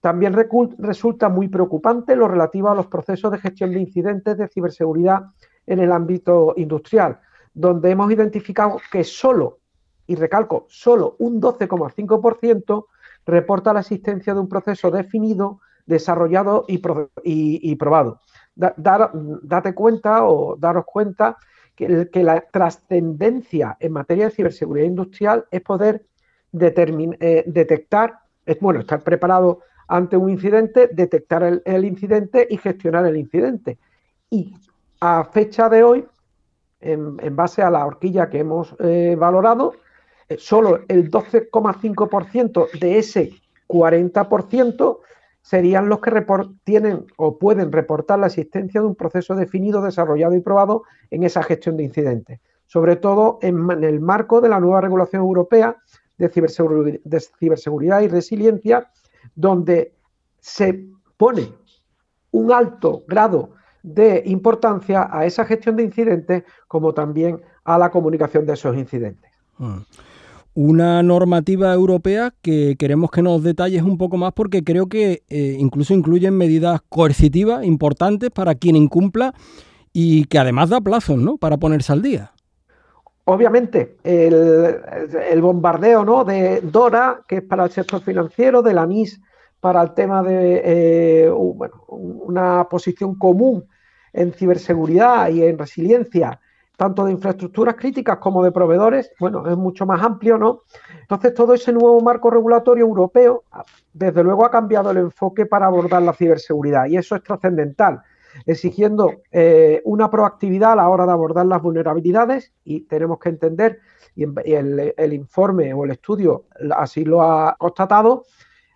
También 0.00 0.34
resulta 0.78 1.28
muy 1.28 1.48
preocupante 1.48 2.16
lo 2.16 2.28
relativo 2.28 2.68
a 2.68 2.74
los 2.74 2.88
procesos 2.88 3.30
de 3.30 3.38
gestión 3.38 3.70
de 3.70 3.80
incidentes 3.80 4.36
de 4.36 4.48
ciberseguridad 4.48 5.26
en 5.66 5.78
el 5.78 5.92
ámbito 5.92 6.52
industrial, 6.56 7.20
donde 7.54 7.90
hemos 7.90 8.10
identificado 8.12 8.78
que 8.90 9.04
solo, 9.04 9.60
y 10.06 10.16
recalco, 10.16 10.66
solo 10.68 11.16
un 11.20 11.40
12,5% 11.40 12.86
reporta 13.24 13.72
la 13.72 13.80
existencia 13.80 14.34
de 14.34 14.40
un 14.40 14.48
proceso 14.48 14.90
definido, 14.90 15.60
desarrollado 15.86 16.64
y, 16.68 16.78
probado. 17.76 18.20
date 18.54 19.74
cuenta 19.74 20.26
o 20.26 20.56
daros 20.56 20.84
cuenta 20.84 21.36
que, 21.74 22.08
la 22.22 22.40
trascendencia 22.40 23.76
en 23.80 23.92
materia 23.92 24.26
de 24.26 24.30
ciberseguridad 24.30 24.86
industrial 24.86 25.46
es 25.50 25.60
poder 25.60 26.06
eh, 26.52 27.44
detectar, 27.46 28.20
es 28.46 28.60
bueno, 28.60 28.80
estar 28.80 29.02
preparado 29.02 29.60
ante 29.88 30.16
un 30.16 30.30
incidente, 30.30 30.88
detectar 30.92 31.42
el, 31.42 31.84
incidente 31.84 32.46
y 32.48 32.56
gestionar 32.56 33.06
el 33.06 33.16
incidente. 33.16 33.78
Y 34.30 34.54
a 35.00 35.24
fecha 35.24 35.68
de 35.68 35.82
hoy, 35.82 36.06
en, 36.80 37.16
base 37.34 37.62
a 37.62 37.70
la 37.70 37.84
horquilla 37.84 38.30
que 38.30 38.38
hemos 38.38 38.74
eh, 38.78 39.16
valorado, 39.18 39.74
eh, 40.28 40.36
solo 40.38 40.80
el 40.88 41.10
12,5% 41.10 42.70
de 42.78 42.98
ese 42.98 43.32
40% 43.68 44.98
serían 45.44 45.90
los 45.90 46.00
que 46.00 46.10
tienen 46.64 47.04
o 47.18 47.38
pueden 47.38 47.70
reportar 47.70 48.18
la 48.18 48.28
existencia 48.28 48.80
de 48.80 48.86
un 48.86 48.94
proceso 48.94 49.34
definido, 49.36 49.82
desarrollado 49.82 50.34
y 50.34 50.40
probado 50.40 50.84
en 51.10 51.22
esa 51.22 51.42
gestión 51.42 51.76
de 51.76 51.84
incidentes, 51.84 52.40
sobre 52.66 52.96
todo 52.96 53.38
en, 53.42 53.70
el 53.84 54.00
marco 54.00 54.40
de 54.40 54.48
la 54.48 54.58
nueva 54.58 54.80
regulación 54.80 55.20
europea 55.20 55.76
de 56.16 56.30
ciberseguridad, 56.30 58.00
y 58.00 58.08
resiliencia, 58.08 58.90
donde 59.34 59.92
se 60.40 60.86
pone 61.18 61.52
un 62.30 62.50
alto 62.50 63.04
grado 63.06 63.50
de 63.82 64.22
importancia 64.24 65.10
a 65.12 65.26
esa 65.26 65.44
gestión 65.44 65.76
de 65.76 65.82
incidentes 65.82 66.44
como 66.66 66.94
también 66.94 67.42
a 67.64 67.76
la 67.76 67.90
comunicación 67.90 68.46
de 68.46 68.54
esos 68.54 68.74
incidentes. 68.76 69.30
Mm 69.58 69.82
una 70.54 71.02
normativa 71.02 71.72
europea 71.72 72.32
que 72.40 72.76
queremos 72.78 73.10
que 73.10 73.22
nos 73.22 73.42
detalles 73.42 73.82
un 73.82 73.98
poco 73.98 74.16
más 74.16 74.32
porque 74.32 74.62
creo 74.62 74.88
que 74.88 75.24
eh, 75.28 75.56
incluso 75.58 75.94
incluyen 75.94 76.36
medidas 76.36 76.80
coercitivas 76.88 77.64
importantes 77.64 78.30
para 78.30 78.54
quien 78.54 78.76
incumpla 78.76 79.34
y 79.92 80.24
que 80.26 80.38
además 80.38 80.70
da 80.70 80.80
plazos 80.80 81.18
¿no? 81.18 81.36
para 81.36 81.56
ponerse 81.56 81.92
al 81.92 82.02
día. 82.02 82.32
Obviamente, 83.26 83.96
el, 84.04 85.40
bombardeo 85.40 86.04
¿no? 86.04 86.24
de 86.24 86.60
Dora, 86.60 87.22
que 87.26 87.36
es 87.36 87.42
para 87.42 87.64
el 87.64 87.70
sector 87.70 88.02
financiero, 88.02 88.62
de 88.62 88.74
la 88.74 88.86
NIS 88.86 89.20
para 89.60 89.80
el 89.80 89.94
tema 89.94 90.22
de 90.22 90.60
eh, 90.62 91.30
una 91.30 92.68
posición 92.68 93.14
común 93.14 93.66
en 94.12 94.32
ciberseguridad 94.34 95.30
y 95.30 95.42
en 95.42 95.56
resiliencia 95.56 96.38
tanto 96.76 97.04
de 97.04 97.12
infraestructuras 97.12 97.76
críticas 97.76 98.18
como 98.18 98.42
de 98.42 98.50
proveedores, 98.50 99.12
bueno, 99.20 99.48
es 99.48 99.56
mucho 99.56 99.86
más 99.86 100.02
amplio, 100.02 100.38
¿no? 100.38 100.62
Entonces, 101.00 101.34
todo 101.34 101.54
ese 101.54 101.72
nuevo 101.72 102.00
marco 102.00 102.30
regulatorio 102.30 102.84
europeo, 102.84 103.44
desde 103.92 104.24
luego, 104.24 104.44
ha 104.44 104.50
cambiado 104.50 104.90
el 104.90 104.98
enfoque 104.98 105.46
para 105.46 105.66
abordar 105.66 106.02
la 106.02 106.12
ciberseguridad 106.12 106.86
y 106.86 106.96
eso 106.96 107.14
es 107.14 107.22
trascendental, 107.22 108.02
exigiendo 108.46 109.22
eh, 109.30 109.82
una 109.84 110.10
proactividad 110.10 110.72
a 110.72 110.76
la 110.76 110.88
hora 110.88 111.06
de 111.06 111.12
abordar 111.12 111.46
las 111.46 111.62
vulnerabilidades 111.62 112.52
y 112.64 112.80
tenemos 112.80 113.18
que 113.18 113.28
entender, 113.28 113.78
y 114.16 114.24
el, 114.24 115.12
informe 115.12 115.74
o 115.74 115.84
el 115.84 115.90
estudio 115.90 116.44
así 116.76 117.04
lo 117.04 117.22
ha 117.22 117.56
constatado, 117.56 118.24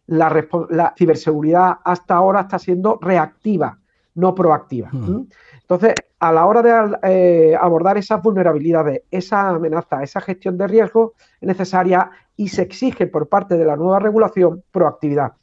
la, 0.06 0.94
ciberseguridad 0.96 1.78
hasta 1.84 2.14
ahora 2.14 2.42
está 2.42 2.58
siendo 2.58 2.98
reactiva, 3.00 3.78
no 4.18 4.34
proactiva. 4.34 4.90
Entonces, 4.92 5.94
a 6.18 6.32
la 6.32 6.46
hora 6.46 6.60
de 6.60 6.98
eh, 7.04 7.56
abordar 7.58 7.96
esas 7.98 8.20
vulnerabilidades, 8.20 9.02
esa 9.12 9.48
amenaza, 9.50 10.02
esa 10.02 10.20
gestión 10.20 10.58
de 10.58 10.66
riesgo, 10.66 11.14
es 11.40 11.46
necesaria 11.46 12.10
y 12.36 12.48
se 12.48 12.62
exige 12.62 13.06
por 13.06 13.28
parte 13.28 13.56
de 13.56 13.64
la 13.64 13.76
nueva 13.76 14.00
regulación 14.00 14.64
proactividad. 14.72 15.34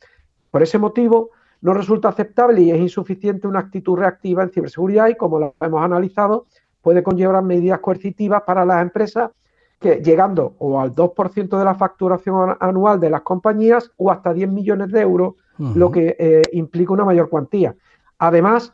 Por 0.51 0.61
ese 0.61 0.77
motivo, 0.77 1.29
no 1.61 1.73
resulta 1.73 2.09
aceptable 2.09 2.61
y 2.61 2.71
es 2.71 2.79
insuficiente 2.79 3.47
una 3.47 3.59
actitud 3.59 3.97
reactiva 3.97 4.43
en 4.43 4.49
ciberseguridad 4.49 5.07
y, 5.07 5.15
como 5.15 5.39
lo 5.39 5.55
hemos 5.61 5.81
analizado, 5.81 6.45
puede 6.81 7.01
conllevar 7.01 7.41
medidas 7.43 7.79
coercitivas 7.79 8.43
para 8.43 8.65
las 8.65 8.81
empresas 8.81 9.31
que 9.79 10.01
llegando 10.03 10.55
o 10.59 10.81
al 10.81 10.93
2% 10.93 11.57
de 11.57 11.65
la 11.65 11.75
facturación 11.75 12.57
anual 12.59 12.99
de 12.99 13.09
las 13.09 13.21
compañías 13.21 13.91
o 13.95 14.11
hasta 14.11 14.33
10 14.33 14.49
millones 14.49 14.91
de 14.91 15.01
euros, 15.01 15.35
lo 15.57 15.89
que 15.89 16.17
eh, 16.19 16.41
implica 16.51 16.91
una 16.91 17.05
mayor 17.05 17.29
cuantía. 17.29 17.73
Además, 18.19 18.73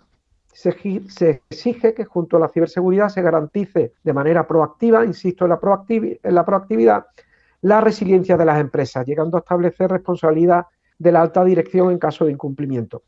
se, 0.53 1.41
exige 1.49 1.93
que 1.93 2.05
junto 2.05 2.37
a 2.37 2.39
la 2.39 2.49
ciberseguridad 2.49 3.09
se 3.09 3.21
garantice 3.21 3.93
de 4.03 4.13
manera 4.13 4.47
proactiva, 4.47 5.05
insisto 5.05 5.45
en 5.45 5.49
la, 5.49 5.59
en 5.89 6.35
la 6.35 6.45
proactividad, 6.45 7.05
la 7.61 7.81
resiliencia 7.81 8.37
de 8.37 8.45
las 8.45 8.59
empresas, 8.59 9.05
llegando 9.05 9.37
a 9.37 9.41
establecer 9.41 9.91
responsabilidad 9.91 10.65
de 10.97 11.11
la 11.11 11.21
alta 11.21 11.43
dirección 11.43 11.91
en 11.91 11.99
caso 11.99 12.25
de 12.25 12.31
incumplimiento. 12.31 13.03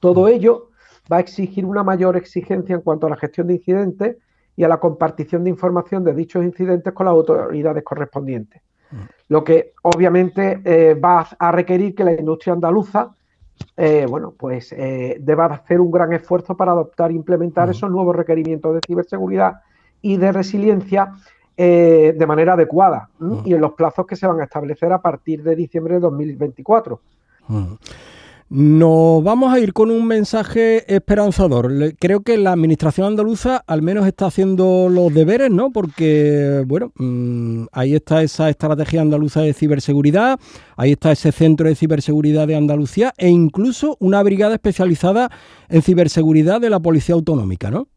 Todo 0.00 0.24
mm. 0.24 0.28
ello 0.28 0.70
va 1.10 1.18
a 1.18 1.20
exigir 1.20 1.64
una 1.64 1.82
mayor 1.82 2.16
exigencia 2.16 2.74
en 2.74 2.82
cuanto 2.82 3.06
a 3.06 3.10
la 3.10 3.16
gestión 3.16 3.46
de 3.46 3.54
incidentes 3.54 4.16
y 4.56 4.64
a 4.64 4.68
la 4.68 4.78
compartición 4.78 5.44
de 5.44 5.50
información 5.50 6.04
de 6.04 6.14
dichos 6.14 6.44
incidentes 6.44 6.92
con 6.92 7.06
las 7.06 7.12
autoridades 7.12 7.84
correspondientes. 7.84 8.62
Mm. 8.90 8.96
Lo 9.28 9.44
que 9.44 9.74
obviamente 9.82 10.60
eh, 10.64 10.94
va 10.94 11.26
a 11.38 11.52
requerir 11.52 11.94
que 11.94 12.04
la 12.04 12.12
industria 12.12 12.54
andaluza 12.54 13.14
eh, 13.76 14.06
bueno, 14.08 14.32
pues 14.36 14.72
eh, 14.72 15.18
deba 15.20 15.46
hacer 15.46 15.80
un 15.80 15.90
gran 15.90 16.12
esfuerzo 16.12 16.56
para 16.56 16.72
adoptar 16.72 17.10
e 17.10 17.14
implementar 17.14 17.68
esos 17.68 17.90
nuevos 17.90 18.16
requerimientos 18.16 18.74
de 18.74 18.80
ciberseguridad 18.86 19.60
y 20.00 20.16
de 20.16 20.32
resiliencia 20.32 21.12
eh, 21.56 22.14
de 22.16 22.26
manera 22.26 22.54
adecuada 22.54 23.10
y 23.44 23.54
en 23.54 23.60
los 23.60 23.72
plazos 23.72 24.06
que 24.06 24.16
se 24.16 24.26
van 24.26 24.40
a 24.40 24.44
establecer 24.44 24.92
a 24.92 25.00
partir 25.00 25.42
de 25.42 25.56
diciembre 25.56 25.94
de 25.94 26.00
2024. 26.00 27.00
Nos 28.48 29.24
vamos 29.24 29.52
a 29.52 29.58
ir 29.58 29.72
con 29.72 29.90
un 29.90 30.06
mensaje 30.06 30.94
esperanzador. 30.94 31.68
Creo 31.98 32.20
que 32.20 32.38
la 32.38 32.52
administración 32.52 33.08
andaluza 33.08 33.64
al 33.66 33.82
menos 33.82 34.06
está 34.06 34.26
haciendo 34.26 34.88
los 34.88 35.12
deberes, 35.12 35.50
¿no? 35.50 35.72
Porque, 35.72 36.62
bueno, 36.64 36.92
mm, 36.94 37.64
ahí 37.72 37.96
está 37.96 38.22
esa 38.22 38.48
estrategia 38.48 39.00
andaluza 39.02 39.40
de 39.40 39.52
ciberseguridad, 39.52 40.38
ahí 40.76 40.92
está 40.92 41.10
ese 41.10 41.32
centro 41.32 41.68
de 41.68 41.74
ciberseguridad 41.74 42.46
de 42.46 42.54
Andalucía 42.54 43.12
e 43.16 43.28
incluso 43.28 43.96
una 43.98 44.22
brigada 44.22 44.54
especializada 44.54 45.28
en 45.68 45.82
ciberseguridad 45.82 46.60
de 46.60 46.70
la 46.70 46.78
Policía 46.78 47.16
Autonómica, 47.16 47.72
¿no? 47.72 47.88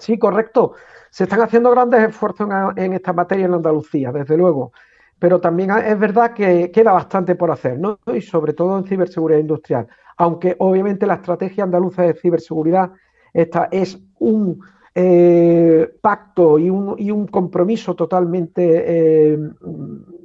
Sí, 0.00 0.18
correcto. 0.18 0.72
Se 1.10 1.22
están 1.22 1.40
haciendo 1.40 1.70
grandes 1.70 2.00
esfuerzos 2.08 2.48
en 2.74 2.94
esta 2.94 3.12
materia 3.12 3.46
en 3.46 3.54
Andalucía, 3.54 4.10
desde 4.10 4.36
luego 4.36 4.72
pero 5.18 5.40
también 5.40 5.70
es 5.70 5.98
verdad 5.98 6.32
que 6.32 6.70
queda 6.70 6.92
bastante 6.92 7.34
por 7.34 7.50
hacer, 7.50 7.78
¿no? 7.78 7.98
Y 8.12 8.20
sobre 8.20 8.52
todo 8.52 8.78
en 8.78 8.84
ciberseguridad 8.84 9.40
industrial. 9.40 9.86
Aunque 10.18 10.56
obviamente 10.58 11.06
la 11.06 11.14
estrategia 11.14 11.64
andaluza 11.64 12.02
de 12.02 12.14
ciberseguridad 12.14 12.92
esta 13.32 13.68
es 13.70 13.98
un 14.18 14.60
eh, 14.94 15.92
pacto 16.00 16.58
y 16.58 16.70
un, 16.70 17.26
compromiso 17.26 17.94
totalmente 17.94 18.84
eh, 18.86 19.38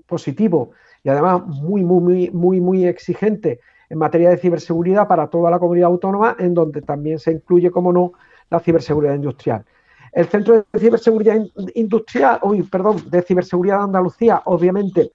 positivo 0.05 0.71
y 1.03 1.10
además 1.10 1.45
muy, 1.45 1.83
muy, 1.83 2.00
muy, 2.00 2.31
muy, 2.31 2.62
muy 2.62 2.86
exigente 2.86 3.60
en 3.89 3.98
materia 3.98 4.29
de 4.29 4.38
ciberseguridad 4.38 5.10
para 5.10 5.27
toda 5.27 5.51
la 5.51 5.60
comunidad 5.60 5.89
autónoma, 5.89 6.38
en 6.39 6.53
donde 6.53 6.81
también 6.81 7.19
se 7.19 7.33
incluye, 7.33 7.69
como 7.69 7.91
no, 7.91 8.13
la 8.50 8.62
ciberseguridad 8.62 9.15
industrial. 9.15 9.65
El 10.12 10.27
Centro 10.27 10.65
de 10.72 10.80
Ciberseguridad 10.80 11.41
Industrial, 11.75 12.39
uy, 12.44 12.63
perdón, 12.63 13.10
de 13.10 13.22
Ciberseguridad 13.22 13.77
de 13.77 13.84
Andalucía, 13.84 14.41
obviamente 14.46 15.12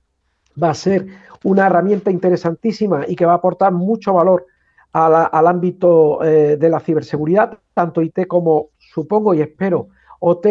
va 0.61 0.71
a 0.71 0.75
ser 0.75 1.07
una 1.45 1.67
herramienta 1.67 2.11
interesantísima 2.11 3.05
y 3.07 3.15
que 3.15 3.27
va 3.27 3.33
a 3.33 3.37
aportar 3.37 3.73
mucho 3.73 4.15
valor 4.15 4.47
al 4.93 5.47
ámbito 5.47 6.25
eh, 6.25 6.57
de 6.57 6.71
la 6.71 6.81
ciberseguridad, 6.81 7.59
tanto 7.75 8.01
IT 8.01 8.27
como, 8.27 8.71
supongo 8.79 9.35
y 9.35 9.43
espero, 9.43 9.89
OT 10.27 10.47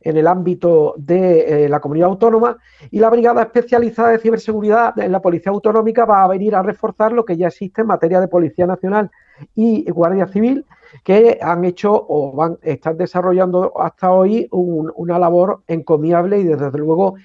en 0.00 0.16
el 0.16 0.26
ámbito 0.26 0.94
de 0.96 1.64
eh, 1.64 1.68
la 1.68 1.80
comunidad 1.80 2.08
autónoma 2.08 2.56
y 2.90 2.98
la 2.98 3.10
Brigada 3.10 3.42
Especializada 3.42 4.10
de 4.10 4.18
Ciberseguridad 4.18 4.98
en 4.98 5.12
la 5.12 5.20
Policía 5.20 5.52
Autonómica 5.52 6.06
va 6.06 6.24
a 6.24 6.28
venir 6.28 6.54
a 6.54 6.62
reforzar 6.62 7.12
lo 7.12 7.24
que 7.26 7.36
ya 7.36 7.48
existe 7.48 7.82
en 7.82 7.88
materia 7.88 8.20
de 8.20 8.28
Policía 8.28 8.66
Nacional 8.66 9.10
y 9.54 9.88
Guardia 9.90 10.26
Civil 10.28 10.64
que 11.04 11.38
han 11.42 11.64
hecho 11.66 12.06
o 12.08 12.32
van, 12.32 12.58
están 12.62 12.96
desarrollando 12.96 13.78
hasta 13.78 14.10
hoy 14.10 14.48
una 14.50 15.18
labor 15.18 15.62
encomiable 15.66 16.38
y 16.38 16.44
desde 16.44 16.78
luego 16.78 17.16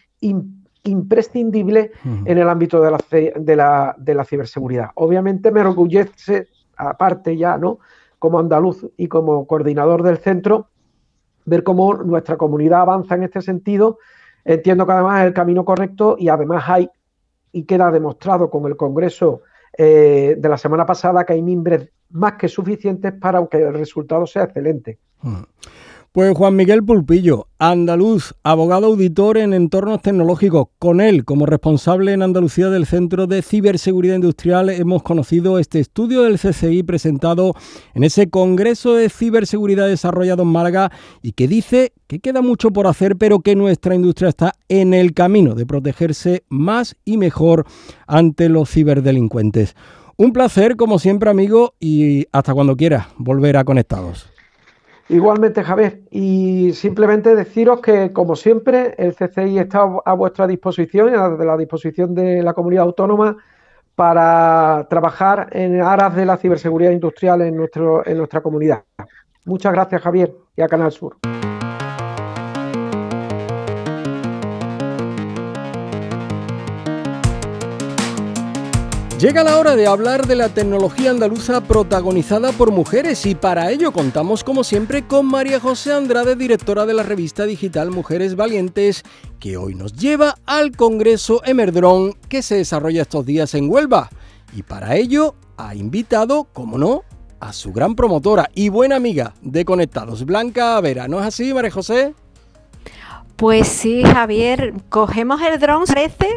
imprescindible 0.83 1.91
en 2.25 2.37
el 2.37 2.49
ámbito 2.49 2.81
de 2.81 2.91
la, 2.91 2.97
de, 3.39 3.55
la, 3.55 3.95
de 3.97 4.13
la 4.13 4.25
ciberseguridad. 4.25 4.89
Obviamente 4.95 5.51
me 5.51 5.61
enorgullece, 5.61 6.49
aparte 6.75 7.37
ya, 7.37 7.57
¿no? 7.57 7.79
Como 8.19 8.39
andaluz 8.39 8.85
y 8.97 9.07
como 9.07 9.47
coordinador 9.47 10.03
del 10.03 10.17
centro, 10.17 10.67
ver 11.45 11.63
cómo 11.63 11.93
nuestra 11.95 12.37
comunidad 12.37 12.81
avanza 12.81 13.15
en 13.15 13.23
este 13.23 13.41
sentido. 13.41 13.99
Entiendo 14.45 14.85
que 14.85 14.91
además 14.91 15.21
es 15.21 15.27
el 15.27 15.33
camino 15.33 15.63
correcto 15.63 16.15
y 16.19 16.29
además 16.29 16.63
hay, 16.67 16.89
y 17.51 17.63
queda 17.63 17.91
demostrado 17.91 18.49
con 18.49 18.65
el 18.65 18.75
Congreso 18.75 19.41
eh, 19.77 20.35
de 20.37 20.49
la 20.49 20.57
semana 20.57 20.85
pasada, 20.85 21.25
que 21.25 21.33
hay 21.33 21.41
mimbres 21.41 21.89
más 22.11 22.33
que 22.33 22.47
suficientes 22.47 23.13
para 23.13 23.45
que 23.47 23.57
el 23.57 23.73
resultado 23.73 24.27
sea 24.27 24.43
excelente. 24.43 24.99
Mm. 25.21 25.41
Pues 26.13 26.37
Juan 26.37 26.55
Miguel 26.55 26.83
Pulpillo, 26.83 27.47
andaluz, 27.57 28.35
abogado 28.43 28.85
auditor 28.85 29.39
en 29.39 29.51
entornos 29.51 29.99
tecnológicos. 30.03 30.67
Con 30.77 31.01
él, 31.01 31.25
como 31.25 31.47
responsable 31.47 32.13
en 32.13 32.21
Andalucía 32.21 32.69
del 32.69 32.85
Centro 32.85 33.25
de 33.25 33.41
Ciberseguridad 33.41 34.17
Industrial, 34.17 34.69
hemos 34.69 35.01
conocido 35.01 35.57
este 35.57 35.79
estudio 35.79 36.21
del 36.21 36.37
CCI 36.37 36.83
presentado 36.83 37.55
en 37.95 38.03
ese 38.03 38.29
Congreso 38.29 38.93
de 38.93 39.09
Ciberseguridad 39.09 39.87
desarrollado 39.87 40.43
en 40.43 40.49
Málaga 40.49 40.91
y 41.23 41.31
que 41.31 41.47
dice 41.47 41.93
que 42.05 42.19
queda 42.19 42.43
mucho 42.43 42.69
por 42.69 42.85
hacer, 42.85 43.15
pero 43.17 43.39
que 43.39 43.55
nuestra 43.55 43.95
industria 43.95 44.29
está 44.29 44.53
en 44.69 44.93
el 44.93 45.15
camino 45.15 45.55
de 45.55 45.65
protegerse 45.65 46.43
más 46.47 46.95
y 47.03 47.17
mejor 47.17 47.65
ante 48.05 48.49
los 48.49 48.69
ciberdelincuentes. 48.69 49.75
Un 50.17 50.31
placer, 50.31 50.75
como 50.75 50.99
siempre, 50.99 51.31
amigo, 51.31 51.73
y 51.79 52.27
hasta 52.31 52.53
cuando 52.53 52.77
quieras 52.77 53.07
volver 53.17 53.57
a 53.57 53.63
Conectados. 53.63 54.32
Igualmente, 55.09 55.63
Javier. 55.63 56.01
Y 56.11 56.71
simplemente 56.73 57.35
deciros 57.35 57.81
que, 57.81 58.13
como 58.13 58.35
siempre, 58.35 58.95
el 58.97 59.15
CCI 59.15 59.59
está 59.59 59.87
a 60.05 60.13
vuestra 60.13 60.47
disposición 60.47 61.11
y 61.11 61.15
a 61.15 61.27
la 61.29 61.57
disposición 61.57 62.15
de 62.15 62.41
la 62.41 62.53
comunidad 62.53 62.85
autónoma 62.85 63.37
para 63.95 64.87
trabajar 64.89 65.49
en 65.51 65.81
aras 65.81 66.15
de 66.15 66.25
la 66.25 66.37
ciberseguridad 66.37 66.91
industrial 66.91 67.41
en, 67.41 67.55
nuestro, 67.55 68.05
en 68.07 68.17
nuestra 68.17 68.41
comunidad. 68.41 68.83
Muchas 69.45 69.73
gracias, 69.73 70.01
Javier, 70.01 70.33
y 70.55 70.61
a 70.61 70.67
Canal 70.67 70.91
Sur. 70.91 71.17
Llega 79.23 79.41
la 79.41 79.57
hora 79.57 79.77
de 79.77 79.87
hablar 79.87 80.27
de 80.27 80.35
la 80.35 80.49
tecnología 80.49 81.09
andaluza 81.09 81.61
protagonizada 81.61 82.51
por 82.51 82.71
mujeres 82.71 83.25
y 83.25 83.35
para 83.35 83.71
ello 83.71 83.93
contamos 83.93 84.43
como 84.43 84.65
siempre 84.65 85.07
con 85.07 85.27
María 85.27 85.61
José 85.61 85.93
Andrade, 85.93 86.35
directora 86.35 86.85
de 86.85 86.93
la 86.93 87.03
revista 87.03 87.45
digital 87.45 87.89
Mujeres 87.89 88.35
Valientes, 88.35 89.03
que 89.39 89.55
hoy 89.55 89.75
nos 89.75 89.93
lleva 89.93 90.35
al 90.45 90.75
Congreso 90.75 91.41
Emerdrón 91.45 92.17
que 92.27 92.41
se 92.41 92.55
desarrolla 92.55 93.03
estos 93.03 93.25
días 93.25 93.53
en 93.53 93.71
Huelva. 93.71 94.09
Y 94.53 94.63
para 94.63 94.97
ello 94.97 95.35
ha 95.55 95.73
invitado, 95.73 96.49
como 96.51 96.77
no, 96.77 97.03
a 97.39 97.53
su 97.53 97.71
gran 97.71 97.95
promotora 97.95 98.49
y 98.53 98.67
buena 98.67 98.97
amiga 98.97 99.35
de 99.41 99.63
Conectados, 99.63 100.25
Blanca 100.25 100.81
Vera. 100.81 101.07
¿No 101.07 101.21
es 101.21 101.27
así, 101.27 101.53
María 101.53 101.71
José? 101.71 102.13
Pues 103.37 103.67
sí, 103.67 104.03
Javier, 104.03 104.73
cogemos 104.89 105.41
el 105.41 105.59
dron, 105.59 105.85
parece, 105.85 106.29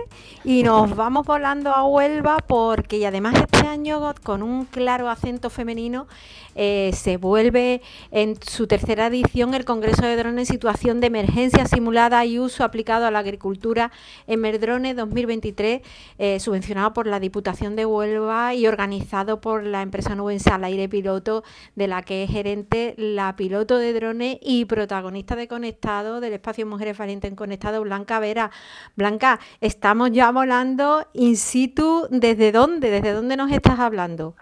y 0.47 0.63
nos 0.63 0.95
vamos 0.95 1.27
volando 1.27 1.73
a 1.73 1.85
Huelva 1.85 2.37
porque, 2.47 2.99
y 2.99 3.05
además 3.05 3.35
este 3.35 3.67
año 3.67 4.15
con 4.23 4.45
un 4.45 4.65
claro 4.65 5.11
acento 5.11 5.51
femenino, 5.51 6.07
eh, 6.55 6.93
se 6.95 7.17
vuelve 7.17 7.83
en 8.13 8.37
su 8.41 8.69
tercera 8.69 9.09
edición 9.09 9.55
el 9.55 9.65
Congreso 9.65 10.03
de 10.03 10.15
Drones 10.17 10.49
en 10.49 10.55
situación 10.55 11.01
de 11.01 11.09
emergencia 11.09 11.67
simulada 11.67 12.25
y 12.25 12.39
uso 12.39 12.63
aplicado 12.63 13.07
a 13.07 13.11
la 13.11 13.19
agricultura 13.19 13.91
en 14.29 14.41
Merdrone 14.41 14.95
2023, 14.95 15.83
eh, 16.19 16.39
subvencionado 16.39 16.93
por 16.93 17.09
la 17.09 17.19
Diputación 17.19 17.75
de 17.75 17.85
Huelva 17.85 18.55
y 18.55 18.69
organizado 18.69 19.41
por 19.41 19.65
la 19.65 19.83
empresa 19.83 20.15
nubense 20.15 20.51
Al 20.51 20.63
Aire 20.63 20.89
Piloto, 20.89 21.43
de 21.75 21.89
la 21.89 22.03
que 22.03 22.23
es 22.23 22.31
gerente 22.31 22.95
la 22.97 23.35
piloto 23.35 23.79
de 23.79 23.93
drones 23.93 24.39
y 24.41 24.65
protagonista 24.67 25.35
de 25.35 25.49
Conectado 25.49 26.21
del 26.21 26.35
espacio 26.35 26.67
Mujeres 26.67 26.97
Valientes 26.97 27.29
en 27.29 27.37
Conectado, 27.37 27.83
Blanca 27.83 28.21
Vera. 28.21 28.53
Blanca, 28.95 29.41
estamos 29.61 30.13
ya 30.13 30.33
volando 30.37 31.07
in 31.15 31.37
situ. 31.37 32.09
¿Desde 32.11 32.53
dónde? 32.53 32.91
¿Desde 32.91 33.13
dónde 33.13 33.39
nos 33.39 33.51
estás 33.51 33.79
hablando? 33.79 34.37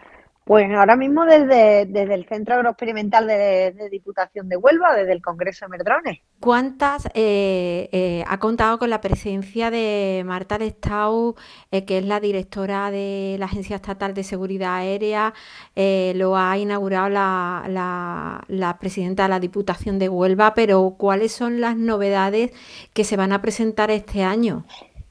Pues 0.44 0.70
ahora 0.74 0.94
mismo 0.94 1.24
desde, 1.24 1.86
desde 1.86 2.14
el 2.14 2.26
Centro 2.26 2.56
Agroexperimental 2.56 3.26
de, 3.26 3.88
Diputación 3.90 4.46
de 4.50 4.58
Huelva, 4.58 4.94
desde 4.94 5.12
el 5.12 5.22
Congreso 5.22 5.64
de 5.64 5.70
Merdrones. 5.70 6.18
¿Cuántas 6.38 7.06
eh, 7.14 7.88
eh, 7.92 8.24
ha 8.26 8.38
contado 8.38 8.78
con 8.78 8.90
la 8.90 9.00
presencia 9.00 9.70
de 9.70 10.22
Marta 10.26 10.58
Lestau, 10.58 11.34
eh, 11.70 11.86
que 11.86 11.96
es 11.98 12.04
la 12.04 12.20
directora 12.20 12.90
de 12.90 13.36
la 13.38 13.46
Agencia 13.46 13.76
Estatal 13.76 14.12
de 14.12 14.24
Seguridad 14.24 14.74
Aérea? 14.74 15.32
lo 15.76 16.36
ha 16.36 16.58
inaugurado 16.58 17.08
la, 17.08 17.64
la, 17.68 18.44
la 18.48 18.78
presidenta 18.78 19.22
de 19.22 19.28
la 19.30 19.40
Diputación 19.40 19.98
de 19.98 20.08
Huelva, 20.10 20.54
pero 20.54 20.96
¿cuáles 20.98 21.32
son 21.32 21.60
las 21.60 21.76
novedades 21.76 22.50
que 22.92 23.04
se 23.04 23.16
van 23.16 23.32
a 23.32 23.40
presentar 23.40 23.90
este 23.90 24.24
año? 24.24 24.64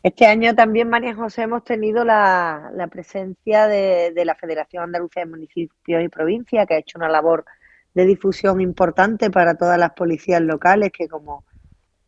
Este 0.04 0.26
año 0.26 0.54
también, 0.54 0.90
María 0.90 1.16
José, 1.16 1.44
hemos 1.44 1.64
tenido 1.64 2.04
la, 2.04 2.74
presencia 2.92 3.68
de, 3.68 4.12
la 4.26 4.36
Federación 4.36 4.84
Andalucía 4.84 5.24
de 5.24 5.32
Municipios 5.32 6.04
y 6.04 6.10
Provincias, 6.10 6.68
que 6.68 6.74
ha 6.74 6.80
hecho 6.80 6.98
una 6.98 7.08
labor 7.08 7.46
de 7.94 8.06
difusión 8.06 8.60
importante 8.60 9.32
para 9.32 9.56
todas 9.56 9.80
las 9.80 9.92
policías 9.94 10.42
locales, 10.42 10.92
que 10.92 11.08
como, 11.08 11.46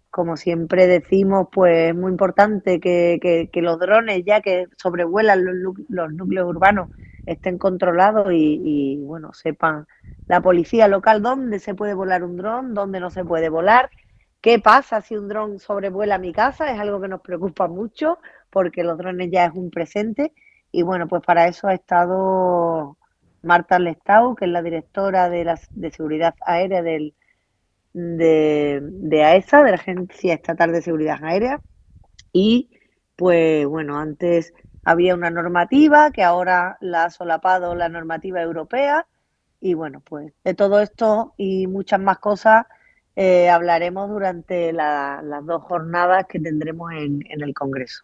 como 0.09 0.35
siempre 0.35 0.87
decimos, 0.87 1.47
pues 1.49 1.91
es 1.91 1.95
muy 1.95 2.11
importante 2.11 2.81
que, 2.81 3.49
los 3.53 3.79
drones, 3.79 4.23
ya 4.25 4.41
que 4.41 4.67
sobrevuelan 4.75 5.45
los, 5.87 6.13
núcleos 6.13 6.49
urbanos, 6.49 6.89
estén 7.25 7.57
controlados 7.57 8.33
y, 8.33 8.59
y, 8.61 8.97
bueno, 8.97 9.31
sepan 9.31 9.87
la 10.27 10.41
policía 10.41 10.89
local 10.89 11.21
dónde 11.21 11.59
se 11.59 11.75
puede 11.75 11.93
volar 11.93 12.25
un 12.25 12.35
dron, 12.35 12.73
dónde 12.73 12.99
no 12.99 13.09
se 13.09 13.23
puede 13.23 13.47
volar 13.47 13.89
¿Qué 14.45 14.59
pasa 14.59 15.01
si 15.01 15.15
un 15.15 15.27
dron 15.27 15.57
sobrevuela 15.57 16.19
mi 16.19 16.31
casa? 16.31 16.71
Es 16.71 16.79
algo 16.79 17.01
que 17.01 17.07
nos 17.07 17.21
preocupa 17.21 17.67
mucho 17.67 18.19
porque 18.51 18.83
los 18.83 18.95
drones 18.95 19.31
ya 19.31 19.45
es 19.45 19.53
un 19.55 19.71
presente. 19.71 20.33
Y 20.71 20.83
bueno, 20.83 21.07
pues 21.07 21.23
para 21.23 21.47
eso 21.47 21.67
ha 21.67 21.73
estado 21.73 22.95
Marta 23.41 23.79
Lestau, 23.79 24.35
que 24.35 24.45
es 24.45 24.51
la 24.51 24.61
directora 24.61 25.29
de, 25.29 25.45
la, 25.45 25.59
de 25.71 25.89
Seguridad 25.89 26.35
Aérea 26.45 26.83
del, 26.83 27.15
de, 27.93 28.81
de 28.83 29.23
AESA, 29.23 29.63
de 29.63 29.71
la 29.71 29.77
Agencia 29.77 30.35
Estatal 30.35 30.71
de 30.71 30.83
Seguridad 30.83 31.23
Aérea. 31.23 31.59
Y 32.31 32.69
pues 33.15 33.65
bueno, 33.65 33.97
antes 33.97 34.53
había 34.83 35.15
una 35.15 35.31
normativa 35.31 36.11
que 36.11 36.21
ahora 36.21 36.77
la 36.81 37.05
ha 37.05 37.09
solapado 37.09 37.73
la 37.73 37.89
normativa 37.89 38.43
europea. 38.43 39.07
Y 39.59 39.73
bueno, 39.73 40.03
pues 40.05 40.33
de 40.43 40.53
todo 40.53 40.81
esto 40.81 41.33
y 41.35 41.65
muchas 41.65 41.99
más 41.99 42.19
cosas 42.19 42.67
eh, 43.15 43.49
hablaremos 43.49 44.09
durante 44.09 44.73
las 44.73 45.45
dos 45.45 45.63
jornadas 45.63 46.25
que 46.27 46.39
tendremos 46.39 46.91
en 46.93 47.41
el 47.41 47.53
Congreso. 47.53 48.03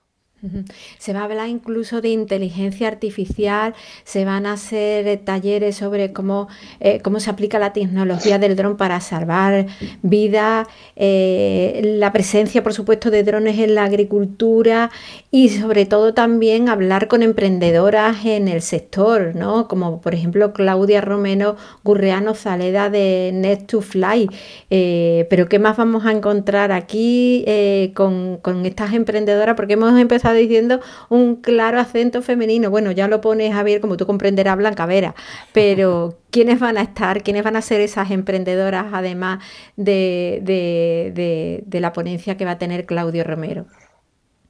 Se 0.97 1.13
va 1.13 1.21
a 1.21 1.23
hablar 1.25 1.49
incluso 1.49 2.01
de 2.01 2.10
inteligencia 2.10 2.88
artificial, 2.88 3.75
se 4.04 4.25
van 4.25 4.47
a 4.47 4.54
hacer 4.54 5.08
eh, 5.08 5.17
talleres 5.17 5.75
sobre 5.75 6.13
cómo, 6.13 6.47
eh, 6.80 6.99
cómo 7.04 7.19
se 7.19 7.30
aplica 7.30 7.60
la 7.60 7.73
tecnología 7.73 8.39
del 8.39 8.56
dron 8.56 8.75
para 8.75 8.99
salvar 9.01 9.67
vidas, 10.01 10.67
eh, 10.95 11.95
la 11.99 12.12
presencia, 12.12 12.63
por 12.63 12.73
supuesto, 12.73 13.12
de 13.12 13.23
drones 13.23 13.60
en 13.60 13.75
la 13.75 13.84
agricultura 13.84 14.89
y 15.30 15.49
sobre 15.49 15.86
todo 15.86 16.13
también 16.15 16.69
hablar 16.69 17.08
con 17.08 17.21
emprendedoras 17.21 18.25
en 18.25 18.47
el 18.47 18.63
sector, 18.63 19.36
¿no? 19.36 19.67
como 19.67 20.01
por 20.01 20.15
ejemplo 20.15 20.54
Claudia 20.54 21.01
Romero 21.01 21.56
Gurreano 21.84 22.34
Zaleda 22.34 22.89
de 22.89 23.32
Net 23.34 23.67
to 23.67 23.82
Fly. 23.82 24.27
pero 24.69 25.47
¿qué 25.47 25.60
más 25.60 25.77
vamos 25.77 26.06
a 26.06 26.12
encontrar 26.12 26.71
aquí 26.71 27.45
con, 27.93 28.38
con 28.38 28.65
estas 28.65 28.93
emprendedoras? 28.93 29.56
Porque 29.56 29.73
hemos 29.73 29.97
empezado 29.99 30.30
diciendo 30.33 30.79
un 31.09 31.37
claro 31.37 31.79
acento 31.79 32.21
femenino. 32.21 32.69
Bueno, 32.69 32.91
ya 32.91 33.07
lo 33.07 33.21
pone 33.21 33.51
Javier, 33.51 33.81
como 33.81 33.97
tú 33.97 34.05
comprenderás, 34.05 34.57
Blanca 34.57 34.85
Vera, 34.85 35.15
pero 35.53 36.17
¿quiénes 36.31 36.59
van 36.59 36.77
a 36.77 36.81
estar? 36.81 37.23
¿Quiénes 37.23 37.43
van 37.43 37.55
a 37.55 37.61
ser 37.61 37.81
esas 37.81 38.11
emprendedoras, 38.11 38.87
además 38.93 39.43
de, 39.75 40.41
de, 40.43 41.79
la 41.79 41.93
ponencia 41.93 42.37
que 42.37 42.45
va 42.45 42.51
a 42.51 42.57
tener 42.57 42.85
Claudio 42.85 43.23
Romero? 43.23 43.65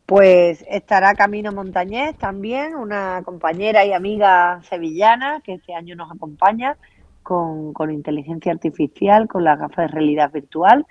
Pues 0.05 0.65
estará 0.69 1.15
Camino 1.15 1.53
Montañés 1.53 2.17
también, 2.17 2.75
una 2.75 3.21
compañera 3.23 3.85
y 3.85 3.93
amiga 3.93 4.61
sevillana 4.63 5.41
que 5.41 5.53
este 5.53 5.73
año 5.73 5.95
nos 5.95 6.11
acompaña 6.11 6.77
con, 7.23 7.91
inteligencia 7.91 8.51
artificial, 8.51 9.27
con 9.27 9.43
las 9.43 9.59
gafas 9.59 9.87
de 9.87 9.87
realidad 9.87 10.31
virtual. 10.31 10.85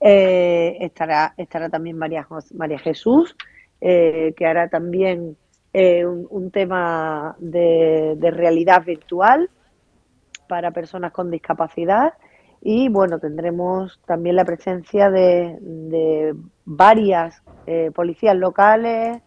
Eh, 0.00 0.78
estará, 0.80 1.34
estará 1.36 1.68
también 1.68 1.98
María, 1.98 2.26
María 2.54 2.78
Jesús, 2.78 3.36
eh, 3.80 4.34
que 4.36 4.46
hará 4.46 4.68
también 4.68 5.36
eh, 5.72 6.04
un, 6.04 6.50
tema 6.50 7.36
de, 7.38 8.16
realidad 8.20 8.84
virtual 8.84 9.48
para 10.48 10.70
personas 10.70 11.12
con 11.12 11.30
discapacidad. 11.30 12.14
Y 12.60 12.88
bueno, 12.90 13.18
tendremos 13.18 14.00
también 14.06 14.36
la 14.36 14.44
presencia 14.44 15.10
de, 15.10 16.34
varias 16.64 17.42
eh, 17.66 17.90
policías 17.94 18.36
locales, 18.36 19.22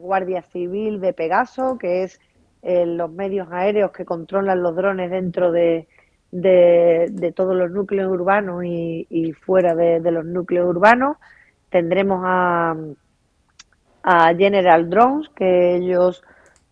Guardia 0.00 0.42
Civil 0.42 1.00
de 1.00 1.12
Pegaso, 1.12 1.78
que 1.78 2.02
es 2.02 2.20
los 2.62 3.12
medios 3.12 3.46
aéreos 3.52 3.92
que 3.92 4.04
controlan 4.04 4.60
los 4.60 4.74
drones 4.74 5.08
dentro 5.12 5.52
de, 5.52 5.86
de, 6.32 7.32
todos 7.34 7.54
los 7.54 7.70
núcleos 7.70 8.10
urbanos 8.10 8.64
y, 8.64 9.06
y 9.08 9.32
fuera 9.32 9.74
de, 9.74 10.00
los 10.10 10.24
núcleos 10.24 10.68
urbanos. 10.68 11.16
Tendremos 11.70 12.22
a, 12.24 12.74
a 14.08 14.32
General 14.36 14.88
Drones, 14.88 15.28
que 15.30 15.74
ellos 15.74 16.22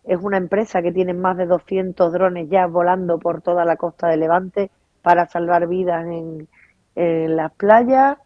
es 0.05 0.17
una 0.21 0.37
empresa 0.37 0.81
que 0.81 0.93
tiene 0.93 1.13
más 1.13 1.35
de 1.35 1.45
200 1.45 2.13
drones 2.13 2.49
ya 2.49 2.65
volando 2.65 3.19
por 3.19 3.41
toda 3.41 3.65
la 3.65 3.75
costa 3.75 4.07
de 4.07 4.15
Levante 4.15 4.71
para 5.01 5.27
salvar 5.27 5.67
vidas 5.67 6.07
en, 6.07 6.47
las 6.95 7.51
playas. 7.51 8.17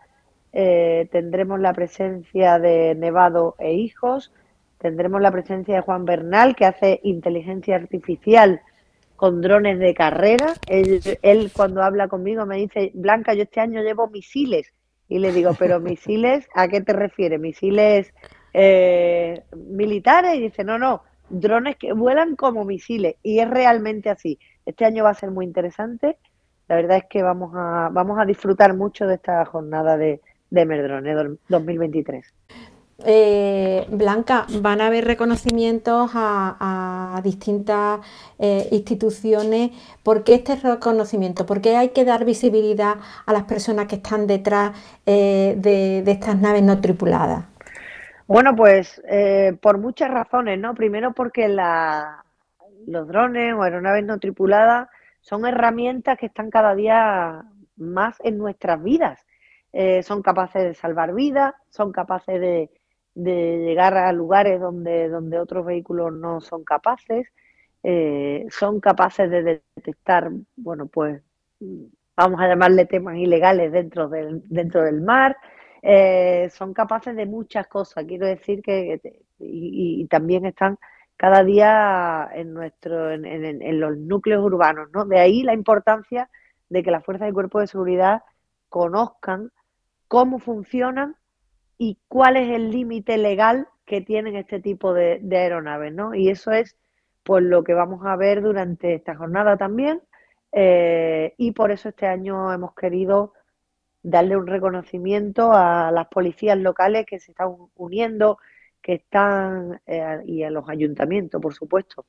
Eh, 0.53 1.09
tendremos 1.11 1.59
la 1.59 1.73
presencia 1.73 2.59
de 2.59 2.93
Nevado 2.93 3.55
e 3.57 3.73
Hijos. 3.73 4.31
Tendremos 4.77 5.21
la 5.21 5.31
presencia 5.31 5.75
de 5.75 5.81
Juan 5.81 6.05
Bernal, 6.05 6.55
que 6.55 6.65
hace 6.65 6.99
inteligencia 7.01 7.77
artificial 7.77 8.61
con 9.15 9.41
drones 9.41 9.79
de 9.79 9.95
carrera. 9.95 10.53
Él, 10.67 11.01
él, 11.23 11.51
cuando 11.51 11.81
habla 11.81 12.09
conmigo 12.09 12.45
me 12.45 12.57
dice, 12.57 12.91
Blanca, 12.93 13.33
yo 13.33 13.41
este 13.41 13.59
año 13.59 13.81
llevo 13.81 14.07
misiles. 14.07 14.71
Y 15.07 15.17
le 15.17 15.31
digo, 15.31 15.55
pero 15.57 15.79
misiles, 15.79 16.47
¿a 16.53 16.67
qué 16.67 16.81
te 16.81 16.93
refieres? 16.93 17.39
¿Misiles 17.39 18.13
eh, 18.53 19.43
militares 19.55 20.35
y 20.35 20.41
dice, 20.41 20.63
no, 20.63 20.77
no, 20.77 21.03
drones 21.29 21.75
que 21.77 21.93
vuelan 21.93 22.35
como 22.35 22.65
misiles 22.65 23.15
y 23.23 23.39
es 23.39 23.49
realmente 23.49 24.09
así. 24.09 24.39
Este 24.65 24.85
año 24.85 25.03
va 25.03 25.11
a 25.11 25.15
ser 25.15 25.31
muy 25.31 25.45
interesante. 25.45 26.17
La 26.67 26.75
verdad 26.75 26.97
es 26.97 27.05
que 27.09 27.23
vamos 27.23 27.51
a, 27.55 27.89
vamos 27.91 28.19
a 28.19 28.25
disfrutar 28.25 28.75
mucho 28.75 29.07
de 29.07 29.15
esta 29.15 29.43
jornada 29.45 29.97
de, 29.97 30.21
de 30.49 30.65
Merdrone 30.65 31.37
2023. 31.47 32.33
Eh, 33.05 33.87
Blanca, 33.89 34.45
van 34.61 34.81
a 34.81 34.87
haber 34.87 35.05
reconocimientos 35.05 36.11
a, 36.13 37.21
distintas 37.23 37.99
eh, 38.39 38.67
instituciones. 38.71 39.71
¿Por 40.03 40.23
qué 40.23 40.35
este 40.35 40.55
reconocimiento? 40.55 41.45
¿Por 41.45 41.61
qué 41.61 41.75
hay 41.77 41.89
que 41.89 42.05
dar 42.05 42.25
visibilidad 42.25 42.95
a 43.25 43.33
las 43.33 43.43
personas 43.43 43.87
que 43.87 43.95
están 43.95 44.27
detrás 44.27 44.71
eh, 45.05 45.55
de, 45.57 46.03
estas 46.11 46.39
naves 46.39 46.63
no 46.63 46.79
tripuladas? 46.81 47.45
Bueno, 48.29 48.55
pues 48.55 49.01
por 49.61 49.79
muchas 49.79 50.11
razones, 50.11 50.59
¿no? 50.59 50.75
Primero 50.75 51.13
porque 51.13 51.47
los 51.49 53.07
drones 53.07 53.55
o 53.55 53.63
aeronaves 53.63 54.05
no 54.05 54.19
tripuladas 54.19 54.87
son 55.21 55.45
herramientas 55.47 56.17
que 56.19 56.27
están 56.27 56.51
cada 56.51 56.75
día 56.75 57.43
más 57.75 58.17
en 58.23 58.37
nuestras 58.37 58.83
vidas. 58.83 59.25
son 60.03 60.21
capaces 60.21 60.63
de 60.63 60.73
salvar 60.75 61.13
vidas, 61.15 61.55
son 61.71 61.91
capaces 61.91 62.39
de, 62.39 62.69
de 63.15 63.57
llegar 63.65 63.97
a 63.97 64.11
lugares 64.13 64.61
donde, 64.61 65.09
donde 65.09 65.39
otros 65.39 65.65
vehículos 65.65 66.13
no 66.13 66.39
son 66.39 66.63
capaces, 66.63 67.27
eh, 67.83 68.45
son 68.51 68.79
capaces 68.79 69.29
de 69.29 69.61
detectar, 69.75 70.29
bueno, 70.55 70.85
pues 70.85 71.21
vamos 72.15 72.39
a 72.39 72.47
llamarle 72.47 72.85
temas 72.85 73.17
ilegales 73.17 73.71
dentro 73.71 74.07
del, 74.07 74.43
dentro 74.45 74.83
del 74.83 75.01
mar, 75.01 75.35
eh, 75.81 76.49
son 76.51 76.73
capaces 76.73 77.15
de 77.15 77.25
muchas 77.25 77.67
cosas, 77.67 78.05
quiero 78.05 78.25
decir 78.27 78.61
que, 78.61 79.01
y, 79.39 80.05
también 80.07 80.45
están 80.45 80.77
cada 81.17 81.43
día 81.43 82.29
en, 82.33 82.53
nuestro, 82.53 83.11
en, 83.11 83.25
en, 83.25 83.79
los 83.79 83.97
núcleos 83.97 84.43
urbanos, 84.43 84.89
¿no? 84.93 85.05
De 85.05 85.19
ahí 85.19 85.43
la 85.43 85.53
importancia 85.53 86.29
de 86.69 86.83
que 86.83 86.91
las 86.91 87.03
fuerzas 87.03 87.29
y 87.29 87.33
cuerpos 87.33 87.61
de 87.61 87.67
seguridad 87.67 88.23
conozcan 88.69 89.51
cómo 90.07 90.39
funcionan 90.39 91.15
y 91.77 91.97
cuál 92.07 92.37
es 92.37 92.49
el 92.49 92.71
límite 92.71 93.17
legal 93.17 93.67
que 93.85 94.01
tienen 94.01 94.35
este 94.35 94.59
tipo 94.59 94.93
de, 94.93 95.21
aeronaves, 95.31 95.93
¿no? 95.93 96.13
Y 96.13 96.29
eso 96.29 96.51
es 96.51 96.77
pues 97.23 97.43
lo 97.43 97.63
que 97.63 97.73
vamos 97.73 98.05
a 98.05 98.15
ver 98.15 98.41
durante 98.41 98.93
esta 98.95 99.15
jornada 99.15 99.57
también 99.57 100.01
eh, 100.51 101.33
y 101.37 101.51
por 101.51 101.71
eso 101.71 101.89
este 101.89 102.05
año 102.07 102.51
hemos 102.53 102.73
querido 102.75 103.33
darle 104.09 104.35
un 104.37 104.47
reconocimiento 104.47 105.51
a 105.53 105.91
las 105.91 106.07
policías 106.07 106.57
locales 106.57 107.05
que 107.05 107.19
se 107.19 107.31
están 107.31 107.55
uniendo, 107.75 108.37
que 108.81 108.93
están, 108.93 109.81
eh, 109.85 110.21
y 110.25 110.43
a 110.43 110.49
los 110.49 110.67
ayuntamientos, 110.69 111.41
por 111.41 111.53
supuesto, 111.53 112.05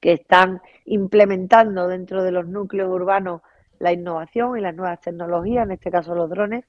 que 0.00 0.12
están 0.12 0.60
implementando 0.84 1.86
dentro 1.86 2.22
de 2.22 2.32
los 2.32 2.48
núcleos 2.48 2.90
urbanos 2.90 3.42
la 3.78 3.92
innovación 3.92 4.56
y 4.56 4.60
las 4.60 4.74
nuevas 4.74 5.00
tecnologías, 5.00 5.64
en 5.64 5.72
este 5.72 5.90
caso 5.90 6.14
los 6.14 6.30
drones, 6.30 6.64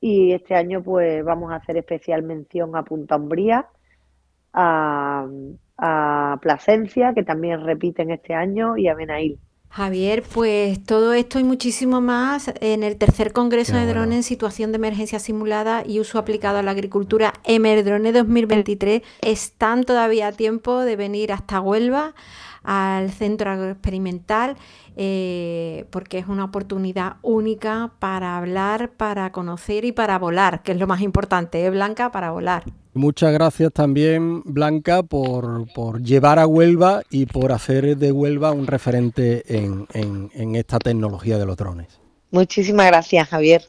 y 0.00 0.32
este 0.32 0.54
año 0.54 0.82
pues 0.82 1.24
vamos 1.24 1.50
a 1.52 1.56
hacer 1.56 1.78
especial 1.78 2.22
mención 2.22 2.76
a 2.76 2.84
Punta 2.84 3.16
Umbría, 3.16 3.68
a, 4.52 5.26
Plasencia, 6.40 7.12
que 7.14 7.24
también 7.24 7.64
repiten 7.64 8.10
este 8.10 8.34
año, 8.34 8.76
y 8.76 8.88
a 8.88 8.94
Benail. 8.94 9.38
Javier, 9.74 10.22
pues 10.22 10.84
todo 10.84 11.14
esto 11.14 11.40
y 11.40 11.42
muchísimo 11.42 12.00
más 12.00 12.52
en 12.60 12.84
el 12.84 12.96
tercer 12.96 13.32
Congreso 13.32 13.74
de 13.74 13.88
Drones 13.88 14.18
en 14.18 14.22
Situación 14.22 14.70
de 14.70 14.76
Emergencia 14.76 15.18
Simulada 15.18 15.82
y 15.84 15.98
Uso 15.98 16.20
Aplicado 16.20 16.58
a 16.58 16.62
la 16.62 16.70
Agricultura, 16.70 17.32
Emerdrone 17.42 18.12
2023, 18.12 19.02
están 19.20 19.82
todavía 19.82 20.28
a 20.28 20.32
tiempo 20.32 20.78
de 20.78 20.94
venir 20.94 21.32
hasta 21.32 21.60
Huelva 21.60 22.14
al 22.64 23.10
centro 23.10 23.50
agroexperimental 23.50 24.56
eh, 24.96 25.86
porque 25.90 26.18
es 26.18 26.28
una 26.28 26.44
oportunidad 26.44 27.16
única 27.22 27.92
para 27.98 28.36
hablar, 28.36 28.90
para 28.90 29.32
conocer 29.32 29.84
y 29.84 29.92
para 29.92 30.18
volar, 30.18 30.62
que 30.62 30.72
es 30.72 30.78
lo 30.78 30.86
más 30.86 31.00
importante, 31.00 31.64
¿eh, 31.64 31.70
Blanca? 31.70 32.12
Para 32.12 32.30
volar. 32.30 32.64
Muchas 32.92 33.32
gracias 33.32 33.72
también, 33.72 34.42
Blanca, 34.44 35.02
por, 35.02 36.00
llevar 36.00 36.38
a 36.38 36.46
Huelva 36.46 37.02
y 37.10 37.26
por 37.26 37.50
hacer 37.50 37.96
de 37.96 38.12
Huelva 38.12 38.52
un 38.52 38.68
referente 38.68 39.42
en, 39.56 39.88
en 39.92 40.54
esta 40.54 40.78
tecnología 40.78 41.38
de 41.38 41.46
los 41.46 41.56
drones. 41.56 41.98
Muchísimas 42.30 42.86
gracias, 42.86 43.28
Javier. 43.28 43.64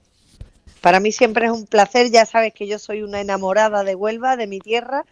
Para 0.82 1.00
mí 1.00 1.12
siempre 1.12 1.48
es 1.48 1.52
un 1.52 1.66
placer, 1.66 2.12
ya 2.12 2.28
sabes 2.28 2.54
que 2.54 2.68
yo 2.68 2.78
soy 2.78 3.02
una 3.02 3.20
enamorada 3.20 3.84
de 3.84 3.96
Huelva, 3.96 4.38
de 4.38 4.46
mi 4.46 4.60
tierra, 4.60 5.04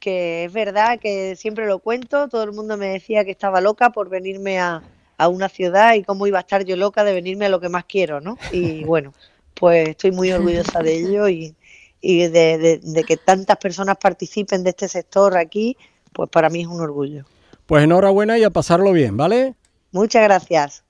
que 0.00 0.44
es 0.44 0.52
verdad 0.52 0.98
que 0.98 1.36
siempre 1.36 1.66
lo 1.66 1.78
cuento, 1.78 2.28
todo 2.28 2.42
el 2.42 2.52
mundo 2.52 2.76
me 2.76 2.88
decía 2.88 3.24
que 3.24 3.30
estaba 3.30 3.60
loca 3.60 3.90
por 3.90 4.08
venirme 4.08 4.58
a, 4.58 4.82
una 5.28 5.50
ciudad 5.50 5.96
y 5.96 6.02
cómo 6.02 6.26
iba 6.26 6.38
a 6.38 6.40
estar 6.40 6.64
yo 6.64 6.76
loca 6.76 7.04
de 7.04 7.12
venirme 7.12 7.44
a 7.44 7.50
lo 7.50 7.60
que 7.60 7.68
más 7.68 7.84
quiero, 7.84 8.22
¿no? 8.22 8.38
Y 8.52 8.84
bueno, 8.84 9.12
pues 9.52 9.90
estoy 9.90 10.12
muy 10.12 10.32
orgullosa 10.32 10.80
de 10.82 10.94
ello 10.94 11.28
y, 11.28 11.54
de, 12.00 12.80
de, 12.82 13.04
que 13.04 13.18
tantas 13.18 13.58
personas 13.58 13.98
participen 13.98 14.64
de 14.64 14.70
este 14.70 14.88
sector 14.88 15.36
aquí, 15.36 15.76
pues 16.14 16.30
para 16.30 16.48
mí 16.48 16.62
es 16.62 16.66
un 16.66 16.80
orgullo. 16.80 17.26
Pues 17.66 17.84
enhorabuena 17.84 18.38
y 18.38 18.44
a 18.44 18.50
pasarlo 18.50 18.92
bien, 18.92 19.18
¿vale? 19.18 19.54
Muchas 19.92 20.22
gracias. 20.22 20.84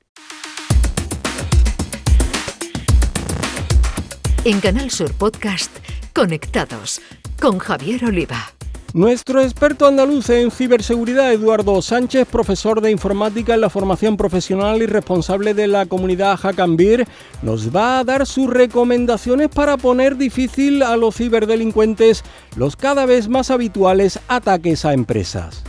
En 4.44 4.60
Canal 4.60 4.92
Sur 4.92 5.12
Podcast, 5.14 5.76
Conectados 6.14 7.00
con 7.40 7.58
Javier 7.58 8.04
Oliva. 8.04 8.52
Nuestro 8.92 9.40
experto 9.40 9.86
andaluz 9.86 10.30
en 10.30 10.50
ciberseguridad, 10.50 11.32
Eduardo 11.32 11.80
Sánchez, 11.80 12.26
profesor 12.26 12.80
de 12.80 12.90
informática 12.90 13.54
en 13.54 13.60
la 13.60 13.70
formación 13.70 14.16
profesional 14.16 14.82
y 14.82 14.86
responsable 14.86 15.54
de 15.54 15.68
la 15.68 15.86
comunidad 15.86 16.36
Hackambir, 16.36 17.06
nos 17.40 17.74
va 17.74 18.00
a 18.00 18.04
dar 18.04 18.26
sus 18.26 18.50
recomendaciones 18.50 19.48
para 19.48 19.76
poner 19.76 20.16
difícil 20.16 20.82
a 20.82 20.96
los 20.96 21.14
ciberdelincuentes 21.14 22.24
los 22.56 22.74
cada 22.74 23.06
vez 23.06 23.28
más 23.28 23.52
habituales 23.52 24.18
ataques 24.26 24.84
a 24.84 24.92
empresas. 24.92 25.62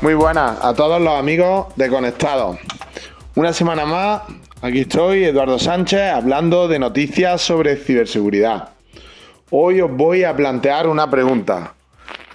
Muy 0.00 0.14
buenas 0.14 0.64
a 0.64 0.74
todos 0.74 1.00
los 1.02 1.18
amigos 1.18 1.74
de 1.74 1.88
Conectados. 1.88 2.56
Una 3.34 3.52
semana 3.52 3.84
más, 3.84 4.22
aquí 4.60 4.82
estoy, 4.82 5.24
Eduardo 5.24 5.58
Sánchez, 5.58 6.12
hablando 6.12 6.68
de 6.68 6.78
noticias 6.78 7.40
sobre 7.40 7.74
ciberseguridad. 7.74 8.68
Hoy 9.50 9.80
os 9.80 9.90
voy 9.90 10.22
a 10.22 10.36
plantear 10.36 10.86
una 10.86 11.10
pregunta. 11.10 11.74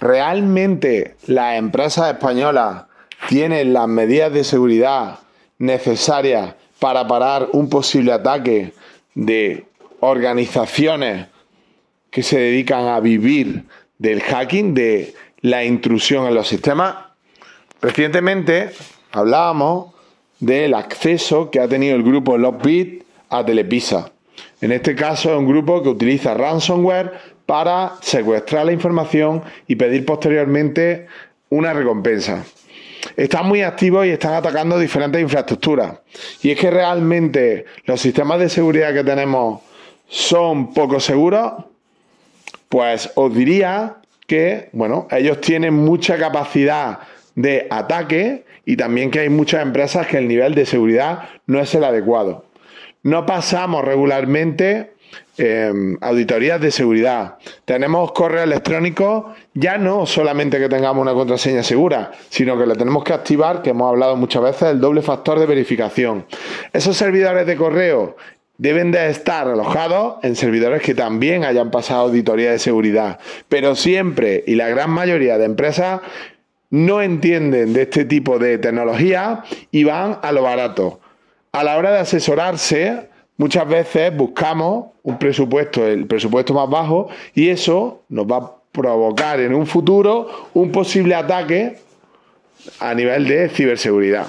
¿Realmente 0.00 1.16
las 1.26 1.58
empresas 1.58 2.12
españolas 2.12 2.84
tienen 3.28 3.72
las 3.72 3.88
medidas 3.88 4.32
de 4.32 4.44
seguridad 4.44 5.18
necesarias 5.58 6.54
para 6.78 7.06
parar 7.08 7.48
un 7.52 7.68
posible 7.68 8.12
ataque 8.12 8.72
de 9.14 9.66
organizaciones 10.00 11.26
que 12.10 12.22
se 12.22 12.38
dedican 12.38 12.86
a 12.86 13.00
vivir 13.00 13.64
del 13.98 14.22
hacking, 14.22 14.74
de 14.74 15.14
la 15.40 15.64
intrusión 15.64 16.26
en 16.26 16.34
los 16.34 16.46
sistemas? 16.46 16.94
Recientemente 17.80 18.70
hablábamos 19.12 19.94
del 20.38 20.74
acceso 20.74 21.50
que 21.50 21.60
ha 21.60 21.68
tenido 21.68 21.96
el 21.96 22.04
grupo 22.04 22.38
Lockbit 22.38 23.04
a 23.30 23.44
Telepisa. 23.44 24.12
En 24.60 24.72
este 24.72 24.94
caso 24.94 25.32
es 25.32 25.38
un 25.38 25.48
grupo 25.48 25.82
que 25.82 25.88
utiliza 25.88 26.34
ransomware 26.34 27.12
para 27.48 27.94
secuestrar 28.02 28.66
la 28.66 28.72
información 28.72 29.42
y 29.66 29.76
pedir 29.76 30.04
posteriormente 30.04 31.06
una 31.48 31.72
recompensa. 31.72 32.44
Están 33.16 33.46
muy 33.46 33.62
activos 33.62 34.04
y 34.04 34.10
están 34.10 34.34
atacando 34.34 34.78
diferentes 34.78 35.22
infraestructuras. 35.22 35.98
Y 36.42 36.50
es 36.50 36.60
que 36.60 36.70
realmente 36.70 37.64
los 37.86 38.02
sistemas 38.02 38.38
de 38.38 38.50
seguridad 38.50 38.92
que 38.92 39.02
tenemos 39.02 39.62
son 40.06 40.74
poco 40.74 41.00
seguros, 41.00 41.64
pues 42.68 43.10
os 43.14 43.34
diría 43.34 43.96
que, 44.26 44.68
bueno, 44.72 45.08
ellos 45.10 45.40
tienen 45.40 45.72
mucha 45.72 46.18
capacidad 46.18 46.98
de 47.34 47.66
ataque 47.70 48.44
y 48.66 48.76
también 48.76 49.10
que 49.10 49.20
hay 49.20 49.30
muchas 49.30 49.62
empresas 49.62 50.06
que 50.06 50.18
el 50.18 50.28
nivel 50.28 50.54
de 50.54 50.66
seguridad 50.66 51.30
no 51.46 51.60
es 51.60 51.74
el 51.74 51.84
adecuado. 51.84 52.44
No 53.02 53.24
pasamos 53.24 53.86
regularmente 53.86 54.97
Em, 55.40 55.96
auditorías 56.00 56.60
de 56.60 56.72
seguridad. 56.72 57.36
Tenemos 57.64 58.10
correo 58.10 58.42
electrónico, 58.42 59.34
ya 59.54 59.78
no 59.78 60.04
solamente 60.04 60.58
que 60.58 60.68
tengamos 60.68 61.00
una 61.00 61.14
contraseña 61.14 61.62
segura, 61.62 62.10
sino 62.28 62.58
que 62.58 62.66
le 62.66 62.74
tenemos 62.74 63.04
que 63.04 63.12
activar, 63.12 63.62
que 63.62 63.70
hemos 63.70 63.88
hablado 63.88 64.16
muchas 64.16 64.42
veces, 64.42 64.62
el 64.62 64.80
doble 64.80 65.00
factor 65.00 65.38
de 65.38 65.46
verificación. 65.46 66.26
Esos 66.72 66.96
servidores 66.96 67.46
de 67.46 67.54
correo 67.54 68.16
deben 68.56 68.90
de 68.90 69.10
estar 69.10 69.46
alojados 69.46 70.16
en 70.24 70.34
servidores 70.34 70.82
que 70.82 70.96
también 70.96 71.44
hayan 71.44 71.70
pasado 71.70 72.00
auditoría 72.00 72.50
de 72.50 72.58
seguridad. 72.58 73.20
Pero 73.48 73.76
siempre, 73.76 74.42
y 74.44 74.56
la 74.56 74.68
gran 74.68 74.90
mayoría 74.90 75.38
de 75.38 75.44
empresas, 75.44 76.00
no 76.70 77.00
entienden 77.00 77.74
de 77.74 77.82
este 77.82 78.04
tipo 78.04 78.40
de 78.40 78.58
tecnología 78.58 79.44
y 79.70 79.84
van 79.84 80.18
a 80.20 80.32
lo 80.32 80.42
barato. 80.42 80.98
A 81.52 81.62
la 81.62 81.76
hora 81.76 81.92
de 81.92 81.98
asesorarse, 82.00 83.07
Muchas 83.38 83.66
veces 83.66 84.14
buscamos 84.14 84.88
un 85.02 85.18
presupuesto, 85.18 85.86
el 85.86 86.06
presupuesto 86.06 86.52
más 86.52 86.68
bajo, 86.68 87.08
y 87.34 87.48
eso 87.48 88.02
nos 88.10 88.26
va 88.26 88.58
provocar 88.72 89.40
en 89.40 89.54
un 89.54 89.66
futuro 89.66 90.48
un 90.54 90.70
posible 90.70 91.14
ataque 91.14 91.78
a 92.80 92.94
nivel 92.94 93.26
de 93.26 93.48
ciberseguridad. 93.48 94.26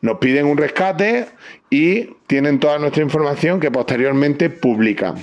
Nos 0.00 0.18
piden 0.18 0.46
un 0.46 0.56
rescate 0.56 1.26
y 1.70 2.10
tienen 2.28 2.60
toda 2.60 2.78
nuestra 2.78 3.02
información 3.02 3.58
que 3.58 3.70
posteriormente 3.70 4.50
publican. 4.50 5.14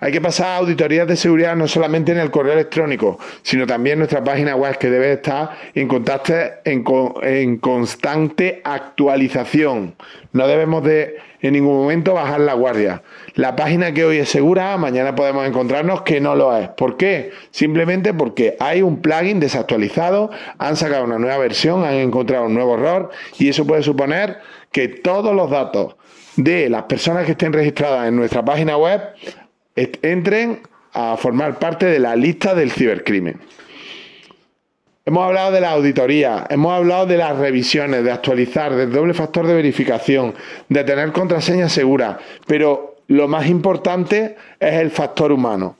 Hay 0.00 0.10
que 0.10 0.20
pasar 0.20 0.58
auditorías 0.58 1.06
de 1.06 1.14
seguridad 1.16 1.54
no 1.54 1.68
solamente 1.68 2.10
en 2.10 2.18
el 2.18 2.32
correo 2.32 2.52
electrónico, 2.52 3.18
sino 3.42 3.64
también 3.64 3.94
en 3.94 3.98
nuestra 4.00 4.24
página 4.24 4.56
web 4.56 4.76
que 4.76 4.90
debe 4.90 5.12
estar 5.12 5.50
en, 5.74 5.88
en, 6.64 6.84
en 7.22 7.56
constante 7.58 8.60
actualización. 8.64 9.94
No 10.32 10.48
debemos 10.48 10.82
de 10.82 11.18
en 11.40 11.52
ningún 11.52 11.76
momento 11.76 12.14
bajar 12.14 12.40
la 12.40 12.54
guardia. 12.54 13.02
La 13.34 13.54
página 13.54 13.94
que 13.94 14.04
hoy 14.04 14.16
es 14.18 14.28
segura, 14.28 14.76
mañana 14.78 15.14
podemos 15.14 15.46
encontrarnos 15.46 16.02
que 16.02 16.20
no 16.20 16.34
lo 16.34 16.56
es. 16.56 16.68
¿Por 16.70 16.96
qué? 16.96 17.30
Simplemente 17.52 18.12
porque 18.12 18.56
hay 18.58 18.82
un 18.82 19.00
plugin 19.00 19.38
desactualizado, 19.38 20.30
han 20.58 20.74
sacado 20.74 21.04
una 21.04 21.20
nueva 21.20 21.38
versión, 21.38 21.84
han 21.84 21.94
encontrado 21.94 22.46
un 22.46 22.54
nuevo 22.54 22.74
error 22.74 23.10
y 23.38 23.48
eso 23.48 23.64
puede 23.64 23.84
suponer 23.84 24.38
que 24.72 24.88
todos 24.88 25.36
los 25.36 25.50
datos 25.50 25.94
de 26.38 26.68
las 26.70 26.84
personas 26.84 27.26
que 27.26 27.32
estén 27.32 27.52
registradas 27.52 28.06
en 28.06 28.14
nuestra 28.14 28.44
página 28.44 28.76
web 28.76 29.02
entren 29.74 30.60
a 30.92 31.16
formar 31.16 31.58
parte 31.58 31.86
de 31.86 31.98
la 31.98 32.14
lista 32.14 32.54
del 32.54 32.70
cibercrimen. 32.70 33.40
Hemos 35.04 35.24
hablado 35.24 35.50
de 35.50 35.60
la 35.60 35.70
auditoría, 35.72 36.46
hemos 36.48 36.72
hablado 36.72 37.06
de 37.06 37.16
las 37.16 37.36
revisiones, 37.36 38.04
de 38.04 38.12
actualizar, 38.12 38.74
del 38.74 38.92
doble 38.92 39.14
factor 39.14 39.46
de 39.46 39.54
verificación, 39.54 40.34
de 40.68 40.84
tener 40.84 41.10
contraseñas 41.12 41.72
seguras, 41.72 42.18
pero 42.46 42.96
lo 43.08 43.26
más 43.26 43.46
importante 43.46 44.36
es 44.60 44.74
el 44.74 44.90
factor 44.90 45.32
humano. 45.32 45.77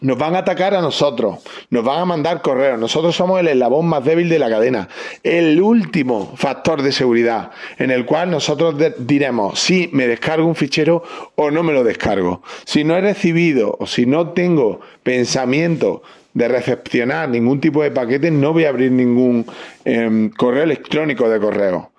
Nos 0.00 0.16
van 0.16 0.34
a 0.34 0.38
atacar 0.38 0.74
a 0.74 0.80
nosotros, 0.80 1.40
nos 1.68 1.84
van 1.84 2.00
a 2.00 2.04
mandar 2.04 2.40
correos, 2.40 2.78
nosotros 2.78 3.14
somos 3.14 3.38
el 3.40 3.48
eslabón 3.48 3.86
más 3.86 4.04
débil 4.04 4.28
de 4.28 4.38
la 4.38 4.48
cadena, 4.48 4.88
el 5.22 5.60
último 5.60 6.32
factor 6.36 6.82
de 6.82 6.92
seguridad 6.92 7.50
en 7.78 7.90
el 7.90 8.06
cual 8.06 8.30
nosotros 8.30 8.76
diremos 8.98 9.60
si 9.60 9.90
me 9.92 10.06
descargo 10.06 10.46
un 10.46 10.54
fichero 10.54 11.02
o 11.36 11.50
no 11.50 11.62
me 11.62 11.72
lo 11.72 11.84
descargo. 11.84 12.42
Si 12.64 12.84
no 12.84 12.96
he 12.96 13.00
recibido 13.00 13.76
o 13.78 13.86
si 13.86 14.06
no 14.06 14.30
tengo 14.30 14.80
pensamiento 15.02 16.02
de 16.34 16.48
recepcionar 16.48 17.28
ningún 17.28 17.60
tipo 17.60 17.82
de 17.82 17.90
paquete, 17.90 18.30
no 18.30 18.52
voy 18.52 18.64
a 18.64 18.68
abrir 18.68 18.92
ningún 18.92 19.44
em, 19.84 20.30
correo 20.30 20.62
electrónico 20.62 21.28
de 21.28 21.40
correo. 21.40 21.90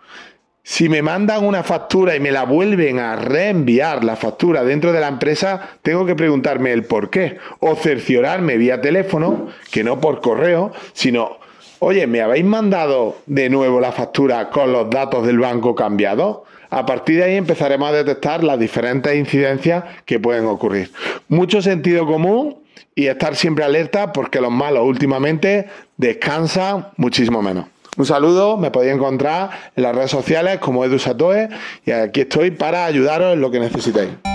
Si 0.63 0.89
me 0.89 1.02
mandan 1.02 1.43
una 1.43 1.63
factura 1.63 2.15
y 2.15 2.19
me 2.19 2.32
la 2.32 2.43
vuelven 2.43 3.00
a 3.00 3.15
reenviar 3.15 4.04
la 4.04 4.15
factura 4.15 4.63
dentro 4.63 4.93
de 4.93 5.00
la 5.00 5.08
empresa, 5.08 5.69
tengo 5.82 6.06
que 6.06 6.15
preguntarme 6.15 6.71
el 6.71 6.84
por 6.84 7.10
qué 7.10 7.38
o 7.60 7.76
cerciorarme 7.76 8.58
vía 8.58 8.80
teléfono, 8.80 9.47
que 9.71 9.84
no 9.84 10.00
por 10.00 10.21
correo, 10.21 10.71
sino, 10.93 11.39
oye, 11.80 12.06
¿me 12.06 12.21
habéis 12.21 12.45
mandado 12.45 13.17
de 13.26 13.50
nuevo 13.50 13.80
la 13.80 13.91
factura 13.91 14.52
con 14.52 14.71
los 14.71 14.89
datos 14.91 15.26
del 15.26 15.39
banco 15.39 15.74
cambiados? 15.74 16.41
A 16.69 16.86
partir 16.86 17.17
de 17.17 17.24
ahí 17.24 17.36
empezaremos 17.36 17.89
a 17.89 17.93
detectar 17.93 18.43
las 18.43 18.60
diferentes 18.60 19.15
incidencias 19.15 19.84
que 20.06 20.19
pueden 20.19 20.45
ocurrir. 20.45 20.91
Mucho 21.28 21.62
sentido 21.63 22.06
común 22.06 22.60
y 22.93 23.08
estar 23.08 23.36
siempre 23.36 23.65
alerta 23.65 24.13
porque 24.13 24.39
los 24.39 24.52
malos 24.52 24.86
últimamente 24.86 25.67
descansan 25.97 26.88
muchísimo 26.97 27.41
menos. 27.41 27.65
Un 27.97 28.06
saludo, 28.06 28.58
me 28.58 28.71
podéis 28.71 28.95
encontrar 28.95 29.49
en 29.75 29.84
las 29.84 29.93
redes 29.93 30.12
sociales 30.12 30.60
como 30.60 30.86
Edu 30.86 30.97
Satoe 30.97 31.49
y 31.86 31.91
aquí 31.91 32.21
estoy 32.21 32.51
para 32.51 32.86
ayudaros 32.86 33.34
en 33.34 33.41
lo 33.41 33.51
que 33.51 33.60
necesitéis. 33.60 34.31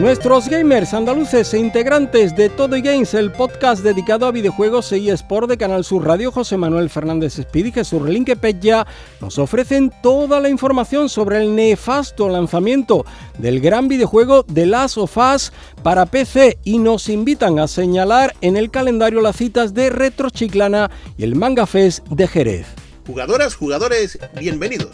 Nuestros 0.00 0.48
gamers 0.48 0.94
andaluces 0.94 1.52
e 1.54 1.58
integrantes 1.58 2.36
de 2.36 2.48
Todo 2.50 2.76
y 2.76 2.82
Games, 2.82 3.14
el 3.14 3.32
podcast 3.32 3.82
dedicado 3.82 4.26
a 4.26 4.30
videojuegos 4.30 4.92
e 4.92 5.10
eSport 5.10 5.48
de 5.48 5.58
Canal 5.58 5.82
Sur 5.82 6.06
Radio, 6.06 6.30
José 6.30 6.56
Manuel 6.56 6.88
Fernández 6.88 7.36
Speed 7.40 7.66
y 7.66 7.72
Jesús 7.72 8.00
Relinque 8.00 8.38
nos 9.20 9.38
ofrecen 9.40 9.92
toda 10.00 10.38
la 10.38 10.50
información 10.50 11.08
sobre 11.08 11.38
el 11.38 11.56
nefasto 11.56 12.28
lanzamiento 12.28 13.04
del 13.38 13.58
gran 13.60 13.88
videojuego 13.88 14.44
The 14.44 14.66
Last 14.66 14.98
of 14.98 15.16
Us 15.16 15.52
para 15.82 16.06
PC 16.06 16.58
y 16.62 16.78
nos 16.78 17.08
invitan 17.08 17.58
a 17.58 17.66
señalar 17.66 18.36
en 18.40 18.56
el 18.56 18.70
calendario 18.70 19.20
las 19.20 19.34
citas 19.34 19.74
de 19.74 19.90
Retro 19.90 20.30
Chiclana 20.30 20.92
y 21.16 21.24
el 21.24 21.34
Manga 21.34 21.66
Fest 21.66 22.06
de 22.06 22.28
Jerez. 22.28 22.68
Jugadoras, 23.04 23.56
jugadores, 23.56 24.16
bienvenidos. 24.38 24.90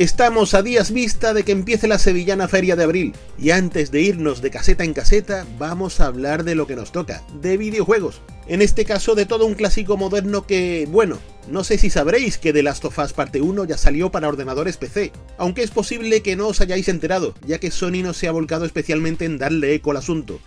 Estamos 0.00 0.54
a 0.54 0.62
días 0.62 0.92
vista 0.92 1.34
de 1.34 1.42
que 1.42 1.52
empiece 1.52 1.86
la 1.86 1.98
Sevillana 1.98 2.48
Feria 2.48 2.74
de 2.74 2.84
Abril, 2.84 3.12
y 3.36 3.50
antes 3.50 3.90
de 3.90 4.00
irnos 4.00 4.40
de 4.40 4.50
caseta 4.50 4.82
en 4.82 4.94
caseta, 4.94 5.44
vamos 5.58 6.00
a 6.00 6.06
hablar 6.06 6.42
de 6.42 6.54
lo 6.54 6.66
que 6.66 6.74
nos 6.74 6.90
toca, 6.90 7.22
de 7.42 7.58
videojuegos. 7.58 8.22
En 8.46 8.62
este 8.62 8.86
caso 8.86 9.14
de 9.14 9.26
todo 9.26 9.44
un 9.44 9.52
clásico 9.52 9.98
moderno 9.98 10.46
que, 10.46 10.88
bueno, 10.90 11.18
no 11.50 11.64
sé 11.64 11.76
si 11.76 11.90
sabréis 11.90 12.38
que 12.38 12.54
The 12.54 12.62
Last 12.62 12.82
of 12.86 12.98
Us 12.98 13.12
Parte 13.12 13.42
1 13.42 13.66
ya 13.66 13.76
salió 13.76 14.10
para 14.10 14.28
ordenadores 14.28 14.78
PC, 14.78 15.12
aunque 15.36 15.62
es 15.62 15.70
posible 15.70 16.22
que 16.22 16.34
no 16.34 16.48
os 16.48 16.62
hayáis 16.62 16.88
enterado, 16.88 17.34
ya 17.46 17.58
que 17.58 17.70
Sony 17.70 18.02
no 18.02 18.14
se 18.14 18.26
ha 18.26 18.32
volcado 18.32 18.64
especialmente 18.64 19.26
en 19.26 19.36
darle 19.36 19.74
eco 19.74 19.90
al 19.90 19.98
asunto. 19.98 20.40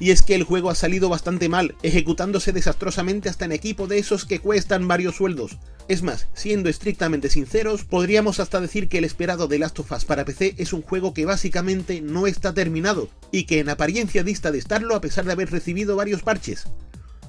Y 0.00 0.10
es 0.10 0.22
que 0.22 0.34
el 0.34 0.42
juego 0.42 0.70
ha 0.70 0.74
salido 0.74 1.08
bastante 1.08 1.48
mal, 1.48 1.76
ejecutándose 1.82 2.52
desastrosamente 2.52 3.28
hasta 3.28 3.44
en 3.44 3.52
equipo 3.52 3.86
de 3.86 3.98
esos 3.98 4.24
que 4.24 4.40
cuestan 4.40 4.88
varios 4.88 5.16
sueldos. 5.16 5.58
Es 5.86 6.02
más, 6.02 6.28
siendo 6.34 6.68
estrictamente 6.68 7.28
sinceros, 7.28 7.84
podríamos 7.84 8.40
hasta 8.40 8.60
decir 8.60 8.88
que 8.88 8.98
el 8.98 9.04
esperado 9.04 9.48
de 9.48 9.58
Last 9.58 9.78
of 9.78 9.92
Us 9.92 10.04
para 10.04 10.24
PC 10.24 10.54
es 10.58 10.72
un 10.72 10.82
juego 10.82 11.14
que 11.14 11.26
básicamente 11.26 12.00
no 12.00 12.26
está 12.26 12.54
terminado, 12.54 13.08
y 13.30 13.44
que 13.44 13.60
en 13.60 13.68
apariencia 13.68 14.24
dista 14.24 14.50
de 14.50 14.58
estarlo 14.58 14.94
a 14.94 15.00
pesar 15.00 15.26
de 15.26 15.32
haber 15.32 15.50
recibido 15.50 15.94
varios 15.96 16.22
parches. 16.22 16.64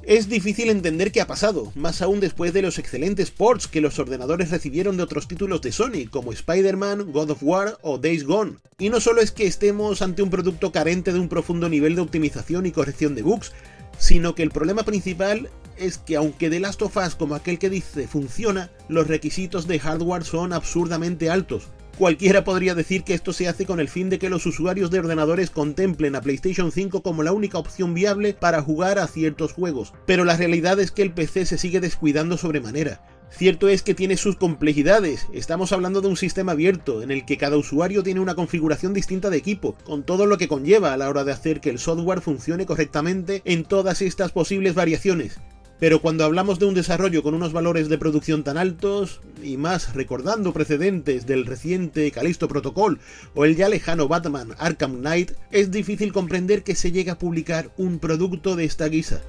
Es 0.07 0.29
difícil 0.29 0.69
entender 0.69 1.11
qué 1.11 1.19
ha 1.19 1.25
pasado, 1.25 1.71
más 1.73 2.03
aún 2.03 2.19
después 2.19 2.53
de 2.53 2.61
los 2.61 2.77
excelentes 2.77 3.31
ports 3.31 3.67
que 3.67 3.81
los 3.81 3.97
ordenadores 3.97 4.51
recibieron 4.51 4.97
de 4.97 5.03
otros 5.03 5.27
títulos 5.27 5.63
de 5.63 5.71
Sony, 5.71 6.07
como 6.11 6.31
Spider-Man, 6.31 7.11
God 7.11 7.31
of 7.31 7.41
War 7.41 7.79
o 7.81 7.97
Days 7.97 8.23
Gone. 8.23 8.57
Y 8.77 8.89
no 8.89 8.99
solo 8.99 9.19
es 9.21 9.31
que 9.31 9.47
estemos 9.47 10.03
ante 10.03 10.21
un 10.21 10.29
producto 10.29 10.71
carente 10.71 11.11
de 11.11 11.19
un 11.19 11.27
profundo 11.27 11.69
nivel 11.69 11.95
de 11.95 12.01
optimización 12.01 12.67
y 12.67 12.71
corrección 12.71 13.15
de 13.15 13.23
bugs, 13.23 13.51
sino 13.97 14.35
que 14.35 14.43
el 14.43 14.51
problema 14.51 14.83
principal 14.83 15.49
es 15.75 15.97
que 15.97 16.17
aunque 16.17 16.51
The 16.51 16.59
Last 16.59 16.83
of 16.83 16.97
Us, 16.97 17.15
como 17.15 17.33
aquel 17.33 17.57
que 17.57 17.71
dice, 17.71 18.07
funciona, 18.07 18.69
los 18.87 19.07
requisitos 19.07 19.65
de 19.65 19.79
hardware 19.79 20.23
son 20.23 20.53
absurdamente 20.53 21.31
altos. 21.31 21.69
Cualquiera 21.97 22.43
podría 22.43 22.75
decir 22.75 23.05
que 23.05 23.13
esto 23.13 23.31
se 23.31 23.47
hace 23.47 23.65
con 23.65 23.79
el 23.79 23.87
fin 23.87 24.09
de 24.09 24.19
que 24.19 24.29
los 24.29 24.45
usuarios 24.45 24.91
de 24.91 24.99
ordenadores 24.99 25.49
contemplen 25.49 26.15
a 26.15 26.21
PlayStation 26.21 26.73
5 26.73 27.01
como 27.01 27.23
la 27.23 27.31
única 27.31 27.57
opción 27.57 27.93
viable 27.93 28.33
para 28.33 28.61
jugar 28.61 28.99
a 28.99 29.07
ciertos 29.07 29.53
juegos, 29.53 29.93
pero 30.05 30.25
la 30.25 30.35
realidad 30.35 30.77
es 30.81 30.91
que 30.91 31.03
el 31.03 31.13
PC 31.13 31.45
se 31.45 31.57
sigue 31.57 31.79
descuidando 31.79 32.37
sobremanera. 32.37 33.01
Cierto 33.29 33.69
es 33.69 33.81
que 33.81 33.95
tiene 33.95 34.17
sus 34.17 34.35
complejidades, 34.35 35.27
estamos 35.33 35.71
hablando 35.71 36.01
de 36.01 36.09
un 36.09 36.17
sistema 36.17 36.51
abierto, 36.51 37.01
en 37.01 37.11
el 37.11 37.25
que 37.25 37.37
cada 37.37 37.55
usuario 37.55 38.03
tiene 38.03 38.19
una 38.19 38.35
configuración 38.35 38.93
distinta 38.93 39.29
de 39.29 39.37
equipo, 39.37 39.77
con 39.85 40.03
todo 40.03 40.25
lo 40.25 40.37
que 40.37 40.49
conlleva 40.49 40.91
a 40.91 40.97
la 40.97 41.09
hora 41.09 41.23
de 41.23 41.31
hacer 41.31 41.61
que 41.61 41.69
el 41.69 41.79
software 41.79 42.19
funcione 42.19 42.65
correctamente 42.65 43.41
en 43.45 43.63
todas 43.63 44.01
estas 44.01 44.33
posibles 44.33 44.75
variaciones. 44.75 45.39
Pero 45.79 46.01
cuando 46.01 46.23
hablamos 46.23 46.57
de 46.59 46.65
un 46.65 46.73
desarrollo 46.73 47.21
con 47.21 47.33
unos 47.33 47.51
valores 47.51 47.89
de 47.89 47.97
producción 47.97 48.43
tan 48.43 48.57
altos, 48.57 49.19
y 49.43 49.57
más 49.57 49.93
recordando 49.93 50.53
precedentes 50.53 51.25
del 51.25 51.45
reciente 51.45 52.09
Callisto 52.11 52.47
Protocol 52.47 52.99
o 53.33 53.45
el 53.45 53.55
ya 53.55 53.69
lejano 53.69 54.07
Batman 54.07 54.55
Arkham 54.57 54.99
Knight, 54.99 55.31
es 55.51 55.71
difícil 55.71 56.13
comprender 56.13 56.63
que 56.63 56.75
se 56.75 56.91
llegue 56.91 57.11
a 57.11 57.19
publicar 57.19 57.69
un 57.77 57.99
producto 57.99 58.55
de 58.55 58.65
esta 58.65 58.87
guisa. 58.87 59.21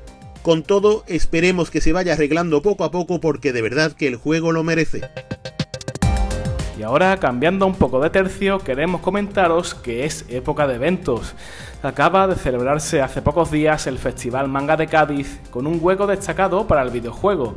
Con 0.42 0.62
todo, 0.62 1.04
esperemos 1.08 1.70
que 1.70 1.80
se 1.80 1.92
vaya 1.92 2.12
arreglando 2.12 2.62
poco 2.62 2.84
a 2.84 2.92
poco 2.92 3.20
porque 3.20 3.52
de 3.52 3.62
verdad 3.62 3.92
que 3.92 4.06
el 4.06 4.16
juego 4.16 4.52
lo 4.52 4.62
merece. 4.62 5.02
Y 6.78 6.82
ahora, 6.82 7.16
cambiando 7.16 7.66
un 7.66 7.74
poco 7.74 8.00
de 8.00 8.10
tercio, 8.10 8.58
queremos 8.58 9.00
comentaros 9.00 9.74
que 9.74 10.04
es 10.04 10.26
época 10.28 10.66
de 10.66 10.74
eventos. 10.74 11.34
Acaba 11.82 12.26
de 12.26 12.34
celebrarse 12.34 13.00
hace 13.00 13.22
pocos 13.22 13.50
días 13.50 13.86
el 13.86 13.98
Festival 13.98 14.48
Manga 14.48 14.76
de 14.76 14.86
Cádiz 14.86 15.40
con 15.50 15.66
un 15.66 15.78
hueco 15.80 16.06
destacado 16.06 16.66
para 16.66 16.82
el 16.82 16.90
videojuego. 16.90 17.56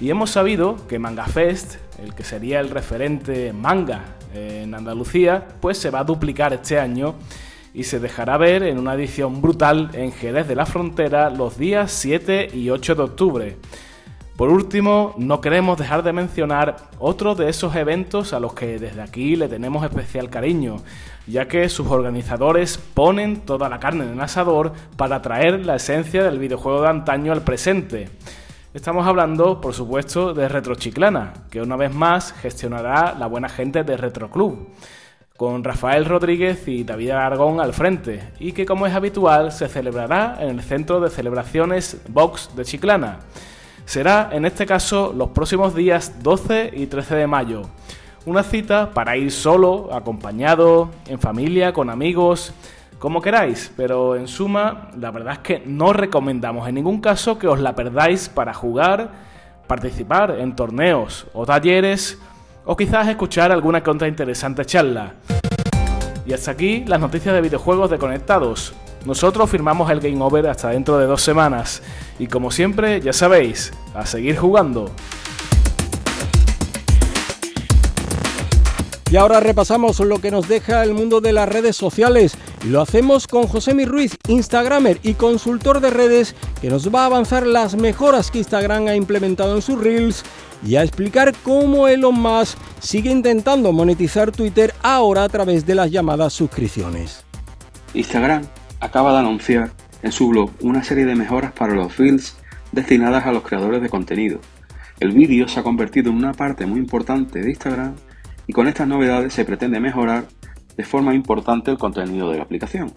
Y 0.00 0.10
hemos 0.10 0.30
sabido 0.30 0.76
que 0.88 0.98
Manga 0.98 1.26
Fest, 1.26 1.76
el 2.02 2.14
que 2.14 2.24
sería 2.24 2.58
el 2.58 2.70
referente 2.70 3.52
manga 3.52 4.04
en 4.34 4.74
Andalucía, 4.74 5.46
pues 5.60 5.78
se 5.78 5.90
va 5.90 6.00
a 6.00 6.04
duplicar 6.04 6.52
este 6.52 6.80
año 6.80 7.14
y 7.72 7.84
se 7.84 8.00
dejará 8.00 8.36
ver 8.36 8.64
en 8.64 8.78
una 8.78 8.94
edición 8.94 9.40
brutal 9.40 9.90
en 9.92 10.10
Jerez 10.10 10.48
de 10.48 10.56
la 10.56 10.66
Frontera 10.66 11.30
los 11.30 11.56
días 11.56 11.92
7 11.92 12.50
y 12.52 12.70
8 12.70 12.94
de 12.96 13.02
octubre. 13.02 13.56
Por 14.36 14.50
último, 14.50 15.14
no 15.16 15.40
queremos 15.40 15.78
dejar 15.78 16.02
de 16.02 16.12
mencionar 16.12 16.76
otro 16.98 17.34
de 17.34 17.48
esos 17.48 17.74
eventos 17.74 18.34
a 18.34 18.40
los 18.40 18.52
que 18.52 18.78
desde 18.78 19.00
aquí 19.00 19.34
le 19.34 19.48
tenemos 19.48 19.82
especial 19.82 20.28
cariño, 20.28 20.76
ya 21.26 21.48
que 21.48 21.70
sus 21.70 21.86
organizadores 21.86 22.76
ponen 22.76 23.40
toda 23.40 23.70
la 23.70 23.80
carne 23.80 24.04
en 24.04 24.12
el 24.12 24.20
asador 24.20 24.74
para 24.98 25.22
traer 25.22 25.64
la 25.64 25.76
esencia 25.76 26.22
del 26.22 26.38
videojuego 26.38 26.82
de 26.82 26.88
antaño 26.88 27.32
al 27.32 27.44
presente. 27.44 28.10
Estamos 28.74 29.06
hablando, 29.06 29.58
por 29.58 29.72
supuesto, 29.72 30.34
de 30.34 30.48
Retrochiclana, 30.50 31.32
que 31.50 31.62
una 31.62 31.76
vez 31.76 31.94
más 31.94 32.34
gestionará 32.34 33.16
la 33.18 33.28
buena 33.28 33.48
gente 33.48 33.84
de 33.84 33.96
Retro 33.96 34.30
Club. 34.30 34.68
con 35.36 35.64
Rafael 35.64 36.06
Rodríguez 36.06 36.66
y 36.66 36.84
David 36.84 37.10
Aragón 37.10 37.60
al 37.60 37.74
frente, 37.74 38.22
y 38.38 38.52
que 38.52 38.64
como 38.64 38.86
es 38.86 38.94
habitual 38.94 39.52
se 39.52 39.68
celebrará 39.68 40.38
en 40.40 40.48
el 40.48 40.62
Centro 40.62 40.98
de 40.98 41.10
Celebraciones 41.10 42.00
Vox 42.08 42.50
de 42.56 42.64
Chiclana. 42.64 43.18
Será 43.86 44.30
en 44.32 44.44
este 44.44 44.66
caso 44.66 45.14
los 45.16 45.30
próximos 45.30 45.72
días 45.72 46.20
12 46.20 46.72
y 46.74 46.86
13 46.86 47.14
de 47.14 47.26
mayo. 47.28 47.62
Una 48.26 48.42
cita 48.42 48.90
para 48.90 49.16
ir 49.16 49.30
solo, 49.30 49.94
acompañado, 49.94 50.90
en 51.06 51.20
familia, 51.20 51.72
con 51.72 51.88
amigos, 51.88 52.52
como 52.98 53.22
queráis, 53.22 53.72
pero 53.76 54.16
en 54.16 54.26
suma, 54.26 54.90
la 54.98 55.12
verdad 55.12 55.34
es 55.34 55.38
que 55.38 55.62
no 55.64 55.92
recomendamos 55.92 56.68
en 56.68 56.74
ningún 56.74 57.00
caso 57.00 57.38
que 57.38 57.46
os 57.46 57.60
la 57.60 57.76
perdáis 57.76 58.28
para 58.28 58.52
jugar, 58.52 59.12
participar 59.68 60.32
en 60.40 60.56
torneos 60.56 61.28
o 61.32 61.46
talleres 61.46 62.18
o 62.64 62.76
quizás 62.76 63.06
escuchar 63.06 63.52
alguna 63.52 63.84
contra 63.84 64.08
interesante 64.08 64.64
charla. 64.64 65.14
Y 66.26 66.32
hasta 66.32 66.50
aquí 66.50 66.84
las 66.88 66.98
noticias 66.98 67.32
de 67.32 67.40
videojuegos 67.40 67.88
de 67.88 67.98
Conectados. 67.98 68.74
Nosotros 69.06 69.48
firmamos 69.48 69.88
el 69.92 70.00
Game 70.00 70.20
Over 70.20 70.48
hasta 70.48 70.70
dentro 70.70 70.98
de 70.98 71.06
dos 71.06 71.22
semanas. 71.22 71.80
Y 72.18 72.26
como 72.26 72.50
siempre, 72.50 73.00
ya 73.00 73.12
sabéis, 73.12 73.72
a 73.94 74.04
seguir 74.04 74.36
jugando. 74.36 74.90
Y 79.08 79.16
ahora 79.16 79.38
repasamos 79.38 80.00
lo 80.00 80.20
que 80.20 80.32
nos 80.32 80.48
deja 80.48 80.82
el 80.82 80.92
mundo 80.92 81.20
de 81.20 81.32
las 81.32 81.48
redes 81.48 81.76
sociales 81.76 82.36
y 82.64 82.68
lo 82.68 82.80
hacemos 82.80 83.28
con 83.28 83.46
José 83.46 83.72
Ruiz, 83.84 84.16
Instagramer 84.26 84.98
y 85.04 85.14
consultor 85.14 85.78
de 85.78 85.90
redes, 85.90 86.34
que 86.60 86.68
nos 86.68 86.92
va 86.92 87.02
a 87.02 87.06
avanzar 87.06 87.46
las 87.46 87.76
mejoras 87.76 88.32
que 88.32 88.38
Instagram 88.38 88.88
ha 88.88 88.96
implementado 88.96 89.54
en 89.54 89.62
sus 89.62 89.80
Reels 89.80 90.24
y 90.66 90.74
a 90.74 90.82
explicar 90.82 91.32
cómo 91.44 91.86
Elon 91.86 92.18
Musk 92.18 92.58
sigue 92.80 93.12
intentando 93.12 93.70
monetizar 93.70 94.32
Twitter 94.32 94.74
ahora 94.82 95.22
a 95.22 95.28
través 95.28 95.64
de 95.64 95.76
las 95.76 95.92
llamadas 95.92 96.32
suscripciones. 96.32 97.22
Instagram 97.94 98.42
acaba 98.80 99.12
de 99.12 99.18
anunciar 99.18 99.70
en 100.02 100.12
su 100.12 100.28
blog 100.28 100.50
una 100.60 100.84
serie 100.84 101.04
de 101.04 101.14
mejoras 101.14 101.52
para 101.52 101.74
los 101.74 101.96
Reels 101.96 102.36
destinadas 102.72 103.26
a 103.26 103.32
los 103.32 103.42
creadores 103.42 103.82
de 103.82 103.88
contenido. 103.88 104.40
El 105.00 105.12
vídeo 105.12 105.48
se 105.48 105.60
ha 105.60 105.62
convertido 105.62 106.10
en 106.10 106.16
una 106.16 106.32
parte 106.32 106.66
muy 106.66 106.78
importante 106.78 107.40
de 107.40 107.50
Instagram 107.50 107.94
y 108.46 108.52
con 108.52 108.68
estas 108.68 108.88
novedades 108.88 109.34
se 109.34 109.44
pretende 109.44 109.80
mejorar 109.80 110.26
de 110.76 110.84
forma 110.84 111.14
importante 111.14 111.70
el 111.70 111.78
contenido 111.78 112.30
de 112.30 112.38
la 112.38 112.44
aplicación. 112.44 112.92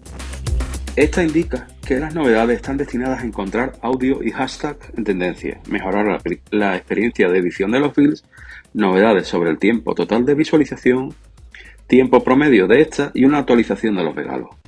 Esta 0.96 1.22
indica 1.22 1.68
que 1.86 1.98
las 1.98 2.14
novedades 2.14 2.56
están 2.56 2.76
destinadas 2.76 3.22
a 3.22 3.26
encontrar 3.26 3.72
audio 3.80 4.22
y 4.22 4.32
hashtag 4.32 4.76
en 4.96 5.04
tendencia, 5.04 5.60
mejorar 5.68 6.20
la, 6.50 6.76
experiencia 6.76 7.28
de 7.28 7.38
edición 7.38 7.70
de 7.70 7.80
los 7.80 7.94
reels, 7.96 8.24
novedades 8.74 9.26
sobre 9.26 9.50
el 9.50 9.58
tiempo 9.58 9.94
total 9.94 10.24
de 10.26 10.34
visualización, 10.34 11.14
tiempo 11.86 12.22
promedio 12.22 12.66
de 12.66 12.82
esta 12.82 13.12
y 13.14 13.24
una 13.24 13.38
actualización 13.38 13.96
de 13.96 14.04
los 14.04 14.14
regalos. 14.14 14.59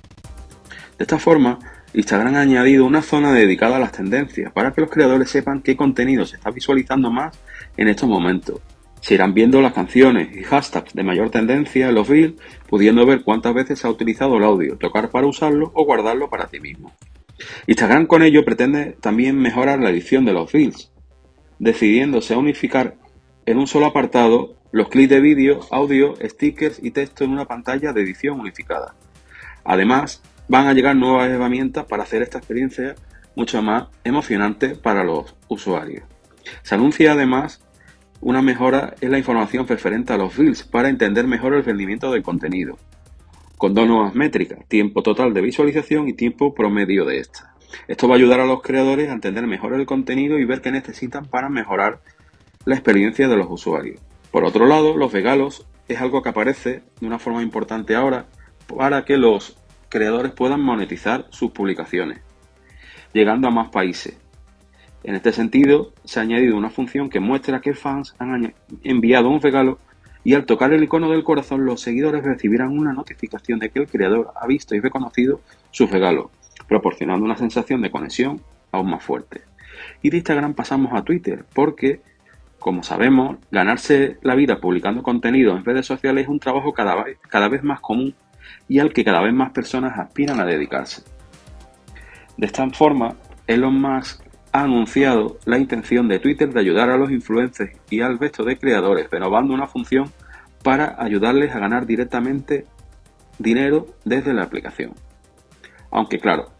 De 1.02 1.04
esta 1.04 1.18
forma, 1.18 1.58
Instagram 1.94 2.36
ha 2.36 2.42
añadido 2.42 2.86
una 2.86 3.02
zona 3.02 3.32
dedicada 3.32 3.74
a 3.74 3.80
las 3.80 3.90
tendencias 3.90 4.52
para 4.52 4.70
que 4.70 4.82
los 4.82 4.88
creadores 4.88 5.30
sepan 5.30 5.60
qué 5.60 5.76
contenido 5.76 6.24
se 6.24 6.36
está 6.36 6.52
visualizando 6.52 7.10
más 7.10 7.36
en 7.76 7.88
estos 7.88 8.08
momentos 8.08 8.60
se 9.00 9.14
irán 9.14 9.34
viendo 9.34 9.60
las 9.60 9.72
canciones 9.72 10.28
y 10.32 10.44
hashtags 10.44 10.94
de 10.94 11.02
mayor 11.02 11.30
tendencia 11.30 11.88
en 11.88 11.96
los 11.96 12.06
reels, 12.06 12.34
pudiendo 12.68 13.04
ver 13.04 13.24
cuántas 13.24 13.52
veces 13.52 13.80
se 13.80 13.88
ha 13.88 13.90
utilizado 13.90 14.36
el 14.36 14.44
audio, 14.44 14.76
tocar 14.76 15.10
para 15.10 15.26
usarlo 15.26 15.72
o 15.74 15.84
guardarlo 15.84 16.30
para 16.30 16.46
ti 16.46 16.60
mismo. 16.60 16.92
Instagram 17.66 18.06
con 18.06 18.22
ello 18.22 18.44
pretende 18.44 18.96
también 19.00 19.36
mejorar 19.36 19.80
la 19.80 19.90
edición 19.90 20.24
de 20.24 20.34
los 20.34 20.52
reels, 20.52 20.92
decidiéndose 21.58 22.34
a 22.34 22.38
unificar 22.38 22.94
en 23.44 23.58
un 23.58 23.66
solo 23.66 23.86
apartado 23.86 24.54
los 24.70 24.88
clips 24.88 25.10
de 25.10 25.20
vídeo, 25.20 25.58
audio, 25.72 26.14
stickers 26.22 26.78
y 26.80 26.92
texto 26.92 27.24
en 27.24 27.32
una 27.32 27.46
pantalla 27.46 27.92
de 27.92 28.02
edición 28.02 28.38
unificada. 28.38 28.94
Además, 29.64 30.22
van 30.48 30.66
a 30.66 30.74
llegar 30.74 30.96
nuevas 30.96 31.28
herramientas 31.28 31.84
para 31.86 32.02
hacer 32.02 32.22
esta 32.22 32.38
experiencia 32.38 32.94
mucho 33.34 33.62
más 33.62 33.88
emocionante 34.04 34.70
para 34.74 35.04
los 35.04 35.34
usuarios. 35.48 36.04
Se 36.62 36.74
anuncia 36.74 37.12
además 37.12 37.60
una 38.20 38.40
mejora 38.40 38.94
es 39.00 39.10
la 39.10 39.18
información 39.18 39.66
referente 39.66 40.12
a 40.12 40.16
los 40.16 40.36
reels 40.36 40.62
para 40.62 40.88
entender 40.88 41.26
mejor 41.26 41.54
el 41.54 41.64
rendimiento 41.64 42.12
del 42.12 42.22
contenido, 42.22 42.78
con 43.58 43.74
dos 43.74 43.88
nuevas 43.88 44.14
métricas, 44.14 44.64
tiempo 44.68 45.02
total 45.02 45.34
de 45.34 45.40
visualización 45.40 46.08
y 46.08 46.12
tiempo 46.12 46.54
promedio 46.54 47.04
de 47.04 47.18
esta. 47.18 47.54
Esto 47.88 48.06
va 48.06 48.14
a 48.14 48.18
ayudar 48.18 48.40
a 48.40 48.46
los 48.46 48.62
creadores 48.62 49.08
a 49.08 49.12
entender 49.12 49.46
mejor 49.46 49.74
el 49.74 49.86
contenido 49.86 50.38
y 50.38 50.44
ver 50.44 50.60
qué 50.60 50.70
necesitan 50.70 51.26
para 51.26 51.48
mejorar 51.48 52.00
la 52.64 52.74
experiencia 52.74 53.26
de 53.26 53.36
los 53.36 53.48
usuarios. 53.50 54.00
Por 54.30 54.44
otro 54.44 54.66
lado, 54.66 54.96
los 54.96 55.12
regalos 55.12 55.66
es 55.88 56.00
algo 56.00 56.22
que 56.22 56.28
aparece 56.28 56.82
de 57.00 57.06
una 57.06 57.18
forma 57.18 57.42
importante 57.42 57.96
ahora 57.96 58.26
para 58.66 59.04
que 59.04 59.16
los 59.16 59.56
creadores 59.92 60.32
puedan 60.32 60.62
monetizar 60.62 61.26
sus 61.28 61.52
publicaciones, 61.52 62.20
llegando 63.12 63.46
a 63.46 63.50
más 63.50 63.68
países. 63.68 64.16
En 65.04 65.14
este 65.14 65.32
sentido, 65.32 65.92
se 66.04 66.18
ha 66.18 66.22
añadido 66.22 66.56
una 66.56 66.70
función 66.70 67.10
que 67.10 67.20
muestra 67.20 67.60
que 67.60 67.74
fans 67.74 68.14
han 68.18 68.54
enviado 68.82 69.28
un 69.28 69.42
regalo 69.42 69.78
y 70.24 70.32
al 70.32 70.46
tocar 70.46 70.72
el 70.72 70.82
icono 70.82 71.10
del 71.10 71.24
corazón 71.24 71.66
los 71.66 71.82
seguidores 71.82 72.24
recibirán 72.24 72.78
una 72.78 72.94
notificación 72.94 73.58
de 73.58 73.68
que 73.68 73.80
el 73.80 73.88
creador 73.88 74.32
ha 74.34 74.46
visto 74.46 74.74
y 74.74 74.80
reconocido 74.80 75.40
su 75.72 75.86
regalo, 75.86 76.30
proporcionando 76.68 77.26
una 77.26 77.36
sensación 77.36 77.82
de 77.82 77.90
conexión 77.90 78.40
aún 78.70 78.88
más 78.88 79.02
fuerte. 79.02 79.42
Y 80.00 80.08
de 80.08 80.18
Instagram 80.18 80.54
pasamos 80.54 80.92
a 80.94 81.02
Twitter, 81.02 81.44
porque, 81.52 82.00
como 82.58 82.82
sabemos, 82.82 83.36
ganarse 83.50 84.16
la 84.22 84.36
vida 84.36 84.58
publicando 84.58 85.02
contenido 85.02 85.54
en 85.54 85.64
redes 85.64 85.84
sociales 85.84 86.24
es 86.24 86.28
un 86.30 86.38
trabajo 86.38 86.72
cada 86.72 87.02
vez, 87.02 87.18
cada 87.28 87.48
vez 87.48 87.62
más 87.62 87.80
común 87.80 88.14
y 88.68 88.78
al 88.78 88.92
que 88.92 89.04
cada 89.04 89.20
vez 89.20 89.34
más 89.34 89.50
personas 89.50 89.98
aspiran 89.98 90.40
a 90.40 90.44
dedicarse. 90.44 91.02
De 92.36 92.46
esta 92.46 92.68
forma, 92.70 93.14
Elon 93.46 93.80
Musk 93.80 94.22
ha 94.52 94.62
anunciado 94.62 95.38
la 95.44 95.58
intención 95.58 96.08
de 96.08 96.18
Twitter 96.18 96.52
de 96.52 96.60
ayudar 96.60 96.90
a 96.90 96.96
los 96.96 97.10
influencers 97.10 97.72
y 97.90 98.00
al 98.00 98.18
resto 98.18 98.44
de 98.44 98.58
creadores, 98.58 99.10
renovando 99.10 99.54
una 99.54 99.66
función 99.66 100.10
para 100.62 101.02
ayudarles 101.02 101.54
a 101.54 101.58
ganar 101.58 101.86
directamente 101.86 102.66
dinero 103.38 103.86
desde 104.04 104.34
la 104.34 104.44
aplicación. 104.44 104.92
Aunque 105.90 106.18
claro, 106.18 106.50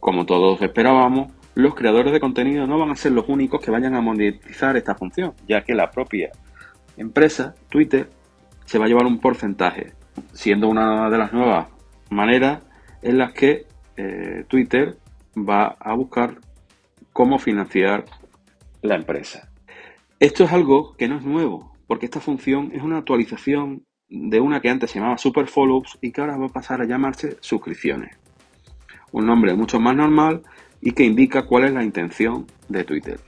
como 0.00 0.26
todos 0.26 0.60
esperábamos, 0.62 1.32
los 1.54 1.74
creadores 1.74 2.12
de 2.12 2.20
contenido 2.20 2.66
no 2.66 2.78
van 2.78 2.90
a 2.90 2.96
ser 2.96 3.12
los 3.12 3.28
únicos 3.28 3.60
que 3.60 3.70
vayan 3.70 3.94
a 3.94 4.02
monetizar 4.02 4.76
esta 4.76 4.94
función, 4.94 5.32
ya 5.48 5.62
que 5.62 5.74
la 5.74 5.90
propia 5.90 6.30
empresa, 6.96 7.54
Twitter, 7.70 8.10
se 8.66 8.78
va 8.78 8.84
a 8.84 8.88
llevar 8.88 9.06
un 9.06 9.20
porcentaje, 9.20 9.94
siendo 10.32 10.68
una 10.68 11.10
de 11.10 11.18
las 11.18 11.32
nuevas 11.32 11.68
maneras 12.10 12.62
en 13.02 13.18
las 13.18 13.32
que 13.32 13.66
eh, 13.96 14.44
Twitter 14.48 14.96
va 15.36 15.76
a 15.78 15.94
buscar 15.94 16.38
cómo 17.12 17.38
financiar 17.38 18.04
la 18.82 18.96
empresa. 18.96 19.50
Esto 20.18 20.44
es 20.44 20.52
algo 20.52 20.94
que 20.96 21.08
no 21.08 21.16
es 21.16 21.24
nuevo, 21.24 21.72
porque 21.86 22.06
esta 22.06 22.20
función 22.20 22.70
es 22.74 22.82
una 22.82 22.98
actualización 22.98 23.84
de 24.08 24.40
una 24.40 24.60
que 24.60 24.70
antes 24.70 24.90
se 24.90 24.98
llamaba 24.98 25.18
Super 25.18 25.46
Follows 25.46 25.98
y 26.00 26.12
que 26.12 26.20
ahora 26.20 26.36
va 26.36 26.46
a 26.46 26.50
pasar 26.50 26.80
a 26.80 26.86
llamarse 26.86 27.36
suscripciones. 27.40 28.16
Un 29.12 29.26
nombre 29.26 29.54
mucho 29.54 29.80
más 29.80 29.96
normal 29.96 30.42
y 30.80 30.92
que 30.92 31.04
indica 31.04 31.46
cuál 31.46 31.64
es 31.64 31.72
la 31.72 31.82
intención 31.82 32.46
de 32.68 32.84
Twitter. 32.84 33.20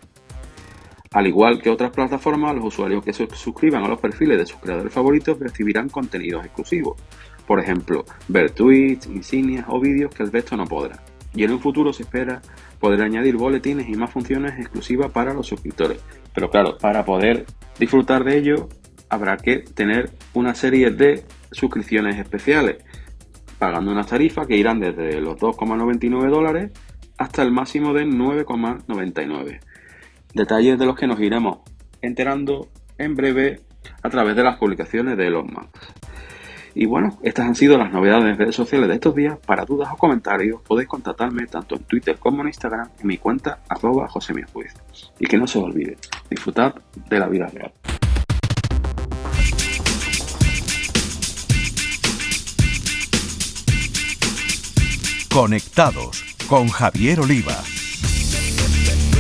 Al 1.13 1.27
igual 1.27 1.63
que 1.63 1.71
otras 1.71 1.91
plataformas, 1.91 2.55
los 2.55 2.67
usuarios 2.67 3.03
que 3.03 3.13
se 3.13 3.27
suscriban 3.35 3.83
a 3.85 3.89
los 3.89 4.01
perfiles 4.01 4.39
de 4.39 4.47
sus 4.47 4.61
creadores 4.61 4.93
favoritos 4.93 5.39
recibirán 5.39 5.89
contenidos 5.89 6.45
exclusivos. 6.45 7.01
Por 7.47 7.61
ejemplo, 7.61 8.05
ver 8.29 8.51
tweets, 8.51 9.07
insignias 9.07 9.65
o 9.69 9.81
vídeos 9.81 10.15
que 10.15 10.23
el 10.23 10.31
resto 10.31 10.57
no 10.57 10.65
podrá. 10.65 11.03
Y 11.35 11.45
en 11.45 11.53
un 11.53 11.61
futuro 11.61 11.93
se 11.93 12.03
espera 12.03 12.43
poder 12.79 13.03
añadir 13.03 13.37
boletines 13.37 13.89
y 13.89 13.95
más 13.95 14.11
funciones 14.11 14.59
exclusivas 14.59 15.11
para 15.11 15.33
los 15.33 15.47
suscriptores. 15.47 15.99
Pero 16.35 16.51
claro, 16.51 16.77
para 16.79 17.05
poder 17.05 17.47
disfrutar 17.79 18.25
de 18.25 18.37
ello 18.37 18.69
habrá 19.09 19.39
que 19.39 19.59
tener 19.61 20.11
una 20.35 20.55
serie 20.55 20.91
de 20.91 21.25
suscripciones 21.51 22.19
especiales, 22.19 22.85
pagando 23.59 23.93
unas 23.93 24.07
tarifas 24.07 24.47
que 24.47 24.57
irán 24.57 24.81
desde 24.81 25.21
los 25.21 25.37
2,99 25.37 26.29
dólares 26.29 26.73
hasta 27.17 27.43
el 27.43 27.51
máximo 27.51 27.95
de 27.95 28.05
9,99. 28.05 29.61
Detalles 30.39 30.79
de 30.79 30.87
los 30.87 30.95
que 30.95 31.09
nos 31.09 31.19
iremos 31.19 31.59
enterando 32.01 32.69
en 32.97 33.17
breve 33.17 33.61
a 34.05 34.09
través 34.09 34.37
de 34.37 34.45
las 34.45 34.57
publicaciones 34.57 35.17
de 35.17 35.27
Elon 35.27 35.49
Musk. 35.49 35.77
Y 36.77 36.87
bueno, 36.87 37.19
estas 37.25 37.47
han 37.47 37.57
sido 37.57 37.77
las 37.77 37.91
novedades 37.91 38.27
en 38.27 38.39
redes 38.39 38.55
sociales 38.55 38.89
de 38.89 38.95
estos 38.95 39.17
días. 39.17 39.37
Para 39.45 39.65
dudas 39.65 39.89
o 39.93 39.97
comentarios 39.97 40.61
podéis 40.63 40.89
contactarme 40.89 41.45
tanto 41.47 41.75
en 41.75 41.83
Twitter 41.83 42.21
como 42.21 42.43
en 42.43 42.47
Instagram 42.47 42.89
en 43.01 43.07
mi 43.09 43.19
cuenta 43.19 43.63
arroba 43.69 44.09
Y 45.19 45.27
que 45.27 45.39
no 45.39 45.49
se 45.49 45.59
os 45.59 45.65
olvide, 45.65 45.97
disfrutad 46.31 46.73
de 47.11 47.19
la 47.19 47.27
vida 47.27 47.49
real. 47.49 47.73
Conectados 55.35 56.37
con 56.49 56.69
Javier 56.69 57.19
Oliva. 57.19 57.57